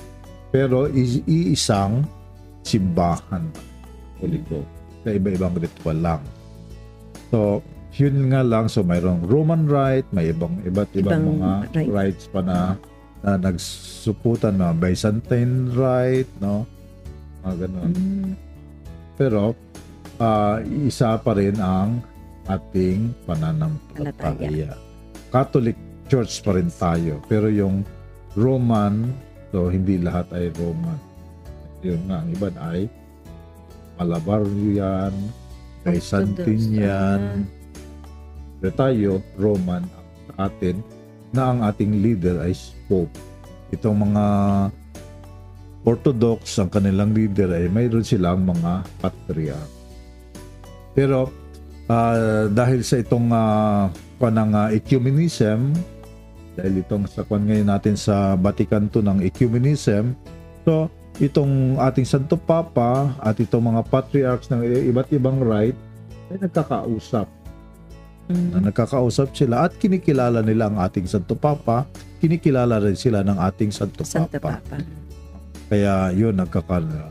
[0.50, 2.04] pero is, iisang
[2.62, 3.48] simbahan
[4.16, 4.62] Katoliko
[5.00, 6.22] sa iba-ibang ritual lang
[7.30, 11.90] so yun nga lang so mayroong Roman rite may ibang iba't ibang, Ibang mga rite.
[11.90, 12.76] rites pa na
[13.20, 16.64] na nagsuputan mga Byzantine rite no
[17.42, 18.32] mga ganun Mm.
[19.16, 19.56] pero
[20.18, 22.04] ah, isa pa rin ang
[22.46, 24.74] ating pananampalataya.
[25.30, 25.78] Catholic
[26.10, 27.22] Church pa rin tayo.
[27.30, 27.86] Pero yung
[28.34, 29.14] Roman,
[29.50, 31.00] so hindi lahat ay Roman.
[31.80, 32.80] Yun nga, ang iba ay
[34.00, 35.14] Malabarian,
[35.84, 37.48] Byzantinian.
[38.60, 39.84] Pero tayo, Roman
[40.28, 40.84] sa atin,
[41.32, 42.56] na ang ating leader ay
[42.90, 43.16] Pope.
[43.70, 44.26] Itong mga
[45.88, 49.74] Orthodox, ang kanilang leader ay mayroon silang mga patriarch.
[50.92, 51.32] Pero
[51.88, 53.88] ah, dahil sa itong uh,
[54.20, 55.72] panang ah, ecumenism,
[56.60, 60.12] dahil itong sa kwan ngayon natin sa Vatican II ng ecumenism.
[60.68, 60.92] So,
[61.24, 64.60] itong ating Santo Papa at itong mga patriarchs ng
[64.92, 65.80] iba't ibang rite
[66.36, 67.28] ay nagkakausap.
[68.30, 71.88] Na nagkakausap sila at kinikilala nila ang ating Santo Papa,
[72.20, 74.60] kinikilala rin sila ng ating Santo, Santa Papa.
[74.60, 74.78] Papa.
[75.72, 77.10] Kaya yun, nagkakala.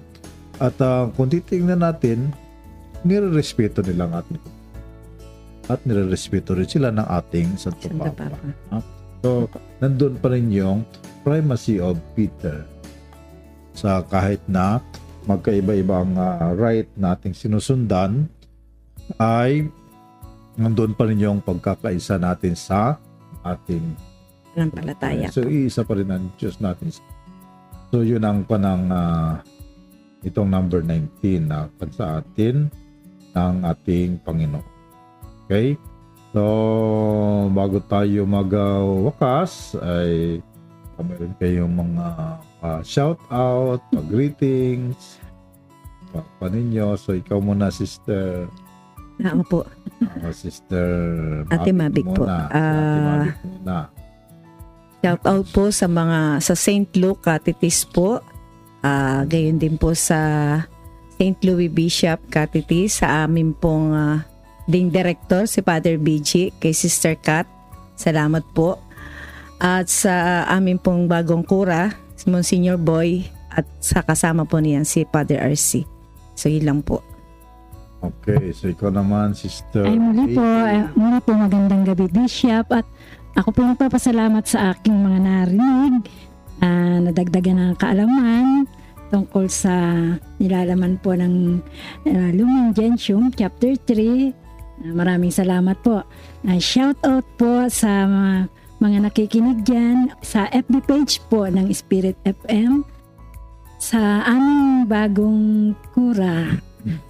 [0.61, 2.31] At ah, kung titingnan natin,
[3.03, 4.39] nire-respeto nila ang ating
[5.69, 8.37] at nire-respeto rin sila ng ating Santo, Santa Papa.
[8.37, 8.98] Papa.
[9.23, 9.51] So,
[9.83, 10.87] nandun pa rin yung
[11.27, 12.63] primacy of Peter.
[13.75, 14.83] Sa kahit na
[15.27, 18.31] magkaiba-iba ang ah, right nating sinusundan,
[19.19, 19.67] ay
[20.59, 22.99] nandun pa rin yung pagkakaisa natin sa
[23.47, 23.95] ating
[24.59, 25.31] Panampalataya.
[25.31, 26.91] So, iisa pa rin ang Diyos natin.
[27.95, 29.39] So, yun ang panang ah,
[30.27, 32.67] itong number 19 na pan sa atin
[33.39, 34.67] ng ating Panginoon.
[35.47, 35.79] Okay?
[36.39, 40.39] So, bago tayo magwakas, ay
[40.95, 42.07] uh, meron kayong mga
[42.63, 45.19] ah, shout out, greetings,
[46.15, 46.95] pa, pa ninyo.
[46.95, 48.47] So, ikaw muna, sister.
[49.19, 49.61] Ako po.
[50.23, 50.87] ah, sister
[51.51, 52.23] Ate Mabik po.
[52.23, 53.79] Si Ate Ah, muna.
[55.03, 56.87] Shout out po sa mga sa St.
[57.03, 58.23] Luke Catitis po.
[58.87, 60.63] Ah, gayon din po sa
[61.19, 61.35] St.
[61.43, 64.23] Louis Bishop Catitis sa amin pong ah,
[64.69, 67.49] ding director si Father BG kay Sister Kat.
[67.97, 68.77] Salamat po.
[69.59, 75.03] At sa amin pong bagong kura, si Monsignor Boy at sa kasama po niyan si
[75.09, 75.83] Father RC.
[76.39, 77.03] So yun lang po.
[77.99, 79.83] Okay, so ikaw naman, sister.
[79.83, 82.87] Ay muli po, ay, muli po magandang gabi Bishop at
[83.35, 86.07] ako po nagpapasalamat sa aking mga narinig,
[86.63, 88.71] ah, nadagdagan ng kaalaman
[89.09, 89.75] tungkol sa
[90.37, 91.59] nilalaman po ng
[92.07, 94.48] uh, Lumen Gentium chapter 3.
[94.83, 96.07] Maraming salamat po.
[96.47, 98.35] Ah, shout out po sa mga,
[98.79, 102.87] mga nakikinig dyan sa FB page po ng Spirit FM
[103.79, 106.59] sa aming bagong kura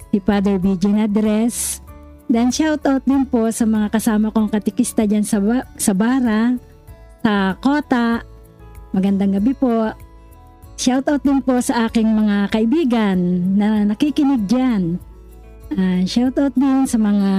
[0.09, 1.81] si Father BJ Nadres.
[2.29, 5.41] Then shout out din po sa mga kasama kong katikista dyan sa,
[5.77, 6.57] sa Bara,
[7.25, 8.21] sa Kota.
[8.93, 9.93] Magandang gabi po.
[10.77, 13.17] Shout out din po sa aking mga kaibigan
[13.57, 15.01] na nakikinig dyan.
[15.77, 17.31] Ah, shout out din sa mga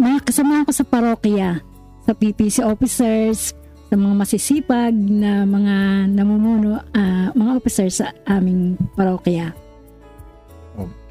[0.00, 1.60] mga kasama ko sa parokya,
[2.08, 3.52] sa PPC officers,
[3.92, 9.52] sa mga masisipag na mga namumuno, ah, mga officers sa aming parokya.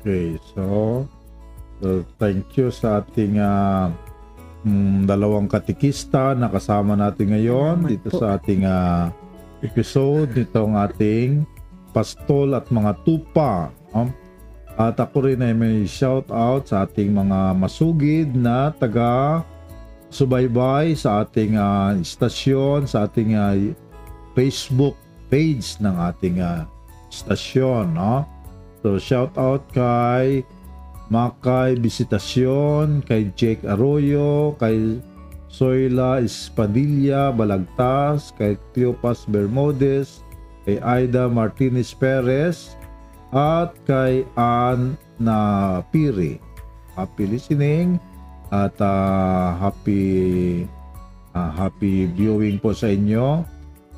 [0.01, 1.05] Okay, so,
[1.77, 3.93] so thank you sa ating ah,
[4.65, 8.17] mm, dalawang katikista na kasama natin ngayon Salamat dito po.
[8.17, 9.13] sa ating ah,
[9.61, 11.45] episode nitong ating
[11.93, 13.69] pastol at mga tupa.
[13.93, 14.09] no?
[14.81, 19.45] At ako rin ay may shout out sa ating mga masugid na taga
[20.09, 23.53] subaybay sa ating ah, istasyon, sa ating ah,
[24.33, 24.97] Facebook
[25.29, 26.65] page ng ating ah,
[27.13, 27.93] istasyon.
[27.93, 28.25] No?
[28.81, 30.41] So shout out kay
[31.13, 34.97] Makay Visitasyon, kay Jake Arroyo, kay
[35.45, 40.25] Soyla Espadilla Balagtas, kay Cleopas Bermudez,
[40.65, 42.80] kay Aida Martinez Perez,
[43.31, 46.39] at kay Ann na Piri.
[46.95, 47.97] Happy listening
[48.51, 50.67] at ah, happy
[51.31, 53.47] ah, happy viewing po sa inyo.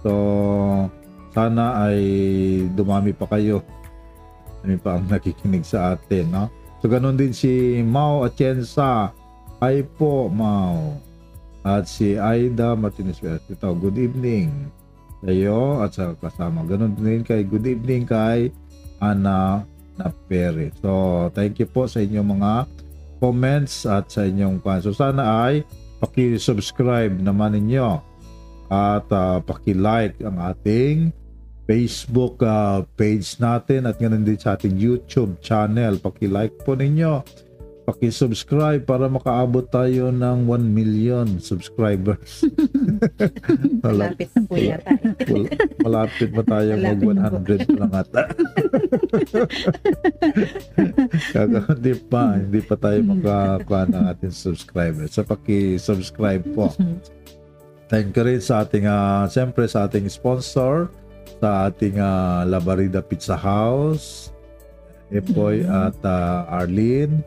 [0.05, 0.11] So
[1.33, 1.99] sana ay
[2.77, 3.65] dumami pa kayo
[4.63, 6.47] kami pa ang nakikinig sa atin, no?
[6.79, 9.11] So, ganun din si Mau Atienza.
[9.59, 10.95] Hi po, Mau.
[11.67, 13.19] At si Aida Martinez.
[13.19, 14.71] Ito, good evening
[15.23, 16.63] sa iyo at sa kasama.
[16.63, 18.51] Ganun din kay good evening kay
[19.03, 19.67] Ana
[19.99, 20.71] na Perez.
[20.79, 22.51] So, thank you po sa inyong mga
[23.19, 24.79] comments at sa inyong kwan.
[24.79, 25.67] So, sana ay
[25.99, 27.99] paki-subscribe naman ninyo
[28.71, 31.11] at ah, paki-like ang ating
[31.63, 36.01] Facebook ah, page natin at ganoon din sa ating YouTube channel.
[36.01, 37.23] Paki-like po ninyo.
[37.83, 42.47] Paki-subscribe para makaabot tayo ng 1 million subscribers.
[43.83, 44.95] Malapit, na po yata.
[44.95, 45.51] eh.
[45.83, 47.43] malapit pa tayo mag Malapit na po.
[47.43, 48.23] 100 lang ata.
[51.35, 55.19] Kaya hindi pa, hindi pa tayo makakuha ng ating subscribers.
[55.19, 56.71] So paki-subscribe po.
[57.91, 60.87] Thank you rin sa ating, ah, siyempre sa ating sponsor,
[61.43, 64.31] sa ating ah, Labarida Pizza House,
[65.11, 67.19] Epoy at ah, Arlene.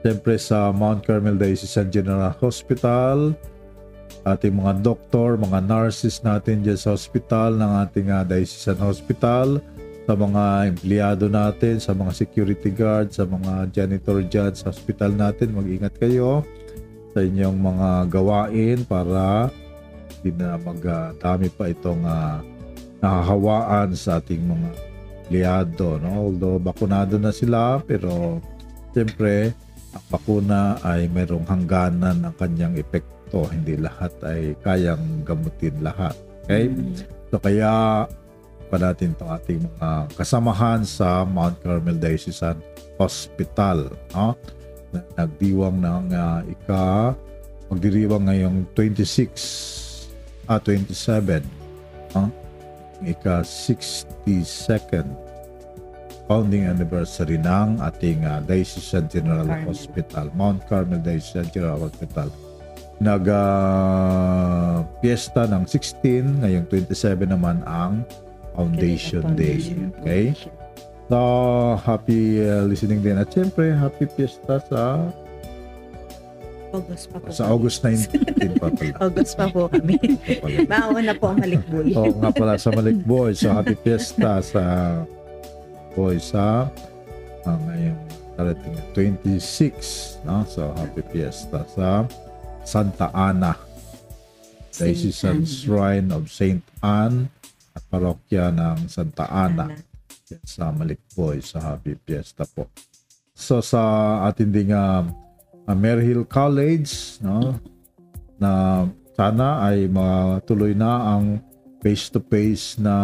[0.00, 3.36] Siyempre sa Mount Carmel Diocesan General Hospital,
[4.24, 9.60] ating mga doktor, mga nurses natin dyan sa hospital ng ating uh, Diocesan Hospital,
[10.08, 10.44] sa mga
[10.74, 16.42] empleyado natin, sa mga security guard, sa mga janitor dyan sa hospital natin, mag-ingat kayo
[17.14, 19.52] sa inyong mga gawain para
[20.20, 22.42] hindi na magdami pa itong ah,
[22.98, 24.68] nakahawaan sa ating mga
[25.30, 26.02] liado.
[26.02, 26.28] No?
[26.28, 28.42] Although bakunado na sila, pero
[28.90, 29.54] siyempre,
[29.90, 33.46] ang bakuna ay mayroong hangganan ng kanyang epekto.
[33.50, 36.14] Hindi lahat ay kayang gamutin lahat.
[36.46, 36.70] Okay?
[37.30, 38.06] So kaya
[38.70, 42.62] pa natin itong ating mga kasamahan sa Mount Carmel Diocesan
[43.02, 43.90] Hospital.
[44.14, 44.38] No?
[44.94, 47.14] Na- Nagdiwang ng ah, ika,
[47.66, 51.42] magdiriwang ngayong 26, ah 27,
[52.14, 52.30] no?
[53.02, 55.29] ika 62nd
[56.30, 59.66] founding anniversary ng ating uh, Diocesan General Carmel.
[59.66, 62.30] Hospital, Mount Carmel Diocesan General Hospital.
[63.02, 68.06] Nag ah, piyesta ng 16, ngayong 27 naman ang
[68.54, 69.58] Foundation Day.
[69.98, 70.30] Okay?
[71.10, 71.18] So,
[71.82, 73.18] happy uh, listening din.
[73.18, 75.02] At syempre, happy piyesta sa
[76.70, 77.26] August pa po.
[77.34, 77.42] sa.
[77.50, 78.94] August 19 pa pala.
[79.10, 79.98] August pa po kami.
[80.70, 81.90] Mauna po ang malikboy.
[81.98, 83.34] Oo nga pala sa Malikboy.
[83.34, 84.62] So, happy fiesta sa
[85.92, 86.70] boy sa
[87.46, 88.00] uh, ngayong
[88.38, 90.24] darating na 26.
[90.24, 90.46] No?
[90.48, 92.06] So, happy fiesta sa
[92.64, 93.56] Santa Ana.
[94.70, 97.28] Diocesan Shrine of Saint Anne
[97.76, 99.68] at parokya ng Santa Ana
[100.46, 102.70] sa Malikboy sa Happy Fiesta po.
[103.34, 103.80] So sa
[104.30, 105.02] ating ding uh,
[105.66, 107.56] uh, Maryhill College no
[108.38, 108.84] na
[109.16, 111.40] sana ay matuloy na ang
[111.80, 112.96] face-to-face na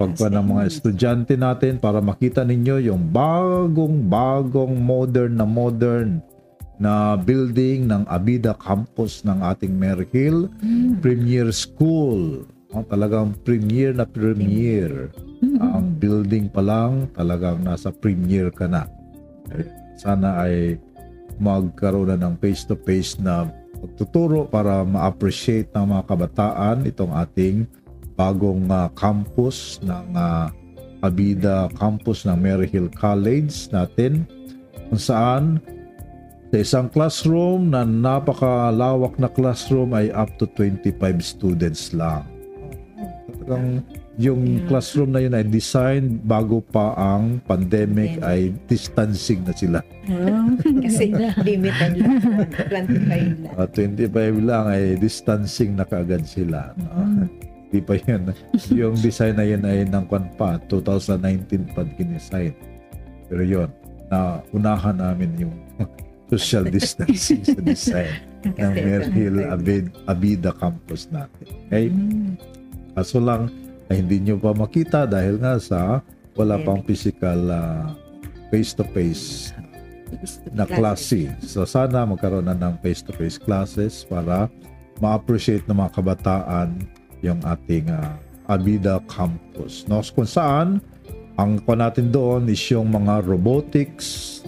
[0.00, 6.24] pagkuha ng mga estudyante natin para makita ninyo yung bagong bagong modern na modern
[6.80, 10.48] na building ng Abida campus ng ating Maryhill
[11.04, 12.48] Premier School.
[12.72, 15.12] Oh, talagang premier na premier.
[15.60, 18.88] Ang building pa lang talagang nasa premier ka na.
[19.52, 19.68] Eh,
[20.00, 20.80] Sana ay
[21.36, 27.68] magkaroon na ng face-to-face na pagtuturo para ma-appreciate ng mga kabataan itong ating
[28.20, 30.52] bagong ah, campus ng ah,
[31.00, 34.28] Abida campus ng Maryhill College natin
[34.92, 35.56] kung saan
[36.52, 42.28] sa isang classroom na napakalawak na classroom ay up to 25 students lang.
[43.32, 43.80] Talagang
[44.20, 49.80] yung classroom na yun ay designed bago pa ang pandemic ay distancing na sila.
[50.84, 52.20] Kasi limited lang.
[52.68, 53.54] 25 lang.
[53.56, 56.76] Uh, 25 lang ay distancing na kaagad sila.
[56.76, 57.24] No?
[57.70, 58.34] Di pa yun.
[58.74, 62.50] Yung design na yun ay ng kwan pa, 2019 pa ginesign.
[63.30, 63.70] Pero yun,
[64.10, 65.54] na unahan namin yung
[66.34, 68.14] social distancing sa design
[68.58, 71.46] ng Merhill 25 Abid, Abida campus natin.
[71.70, 71.94] Okay?
[72.98, 73.50] Kaso lang,
[73.90, 76.02] ay hindi nyo pa makita dahil nga sa
[76.38, 77.94] wala pang physical ah,
[78.54, 79.54] face-to-face
[80.54, 81.30] na klase.
[81.42, 84.50] So sana magkaroon na ng face-to-face classes para
[84.98, 86.68] ma-appreciate ng mga kabataan
[87.20, 88.16] yung ating ah,
[88.50, 89.86] Abida campus.
[89.86, 90.82] No, kung saan
[91.38, 94.40] ang pa natin doon is yung mga robotics,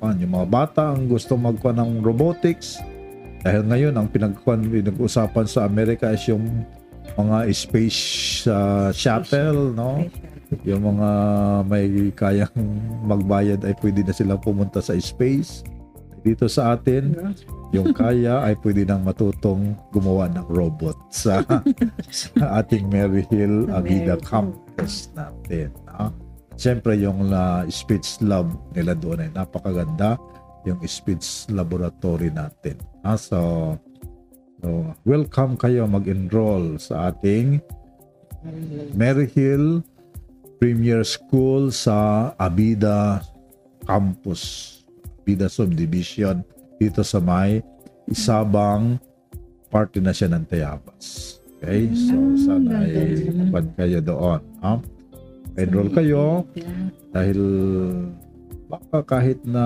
[0.00, 2.78] yung mga bata ang gusto magkuha ng robotics.
[3.42, 6.64] Dahil ngayon, ang pinag-usapan sa Amerika is yung
[7.18, 8.00] mga space
[8.46, 10.06] ah, shuttle, no?
[10.62, 11.10] Yung mga
[11.66, 12.56] may kayang
[13.10, 15.66] magbayad ay pwede na silang pumunta sa space.
[16.22, 17.14] Dito sa atin,
[17.74, 21.42] yung kaya ay pwede nang matutong gumawa ng robot sa,
[22.10, 24.22] sa ating Maryhill Avida Maryhill.
[24.22, 25.74] campus natin.
[25.90, 26.14] No?
[26.56, 30.16] Siyempre, yung uh, speech lab nila doon ay napakaganda.
[30.64, 32.80] Yung speech laboratory natin.
[33.04, 33.74] Ah, so,
[34.62, 37.60] so, welcome kayo mag-enroll sa ating
[38.94, 39.82] Maryhill
[40.56, 43.20] Premier School sa Abida
[43.84, 44.80] Campus,
[45.22, 46.40] Abida Subdivision
[46.76, 47.60] dito sa may
[48.06, 49.02] Isabang
[49.68, 51.36] party na siya ng Tayabas.
[51.58, 51.90] Okay?
[51.90, 54.40] So, sana ay pad kayo doon.
[54.62, 54.72] Ha?
[55.56, 56.46] Enroll kayo
[57.10, 57.40] dahil
[58.66, 59.64] baka kahit na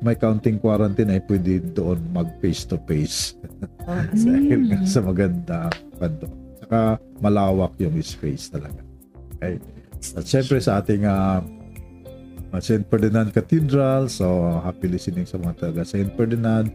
[0.00, 3.34] may counting quarantine ay pwede doon mag face to face
[4.24, 5.68] dahil nga sa maganda
[6.00, 6.16] ang
[6.64, 8.80] Saka malawak yung space talaga.
[9.36, 9.60] Okay?
[10.16, 11.44] At syempre sa ating uh,
[12.60, 12.84] St.
[12.86, 16.12] Ferdinand Cathedral, so happy listening sa mga taga St.
[16.14, 16.70] Ferdinand.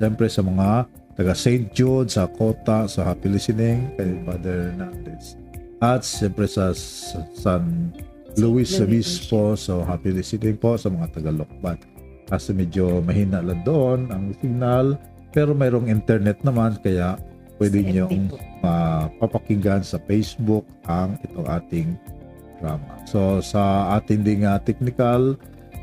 [0.00, 1.68] Syempre sa mga taga St.
[1.76, 5.36] Jude, sa Kota, so happy listening kay Father Hernandez.
[5.84, 6.72] At syempre sa
[7.36, 7.92] San
[8.40, 11.76] Luis Obispo, so happy listening po sa mga taga Lokban.
[12.30, 14.94] Kasi medyo mahina lang doon ang signal,
[15.34, 17.18] pero mayroong internet naman, kaya
[17.58, 18.32] pwede niyong
[18.64, 21.88] mapapakinggan sa Facebook ang itong ating
[22.60, 23.00] drama.
[23.08, 25.34] So sa ating ding uh, technical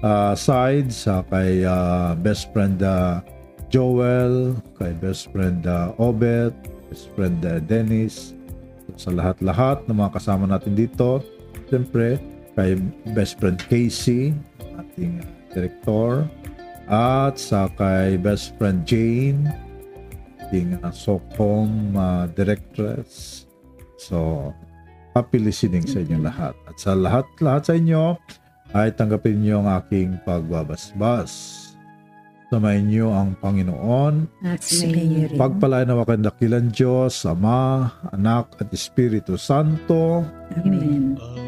[0.06, 3.26] uh, side sa kay uh, best friend uh,
[3.68, 6.56] Joel, kay best friend uh, Obet,
[6.88, 8.32] best friend uh, Dennis,
[8.96, 11.20] sa lahat-lahat ng mga kasama natin dito.
[11.68, 12.16] Siyempre,
[12.56, 12.80] kay
[13.12, 14.32] best friend Casey,
[14.80, 16.24] ating uh, director,
[16.88, 19.52] at sa kay best friend Jane,
[20.48, 23.44] ating uh, SOCOM uh, directress.
[24.00, 24.50] So,
[25.18, 26.54] happy listening sa inyong lahat.
[26.70, 28.14] At sa lahat-lahat sa inyo,
[28.78, 31.64] ay tanggapin niyo ang aking pagbabasbas.
[32.48, 38.72] Samayin niyo ang Panginoon At Sumayin may Pagpalain nawa kang dakilan Diyos, Ama, Anak at
[38.72, 40.24] Espiritu Santo.
[40.56, 41.20] Amen.
[41.20, 41.47] Ang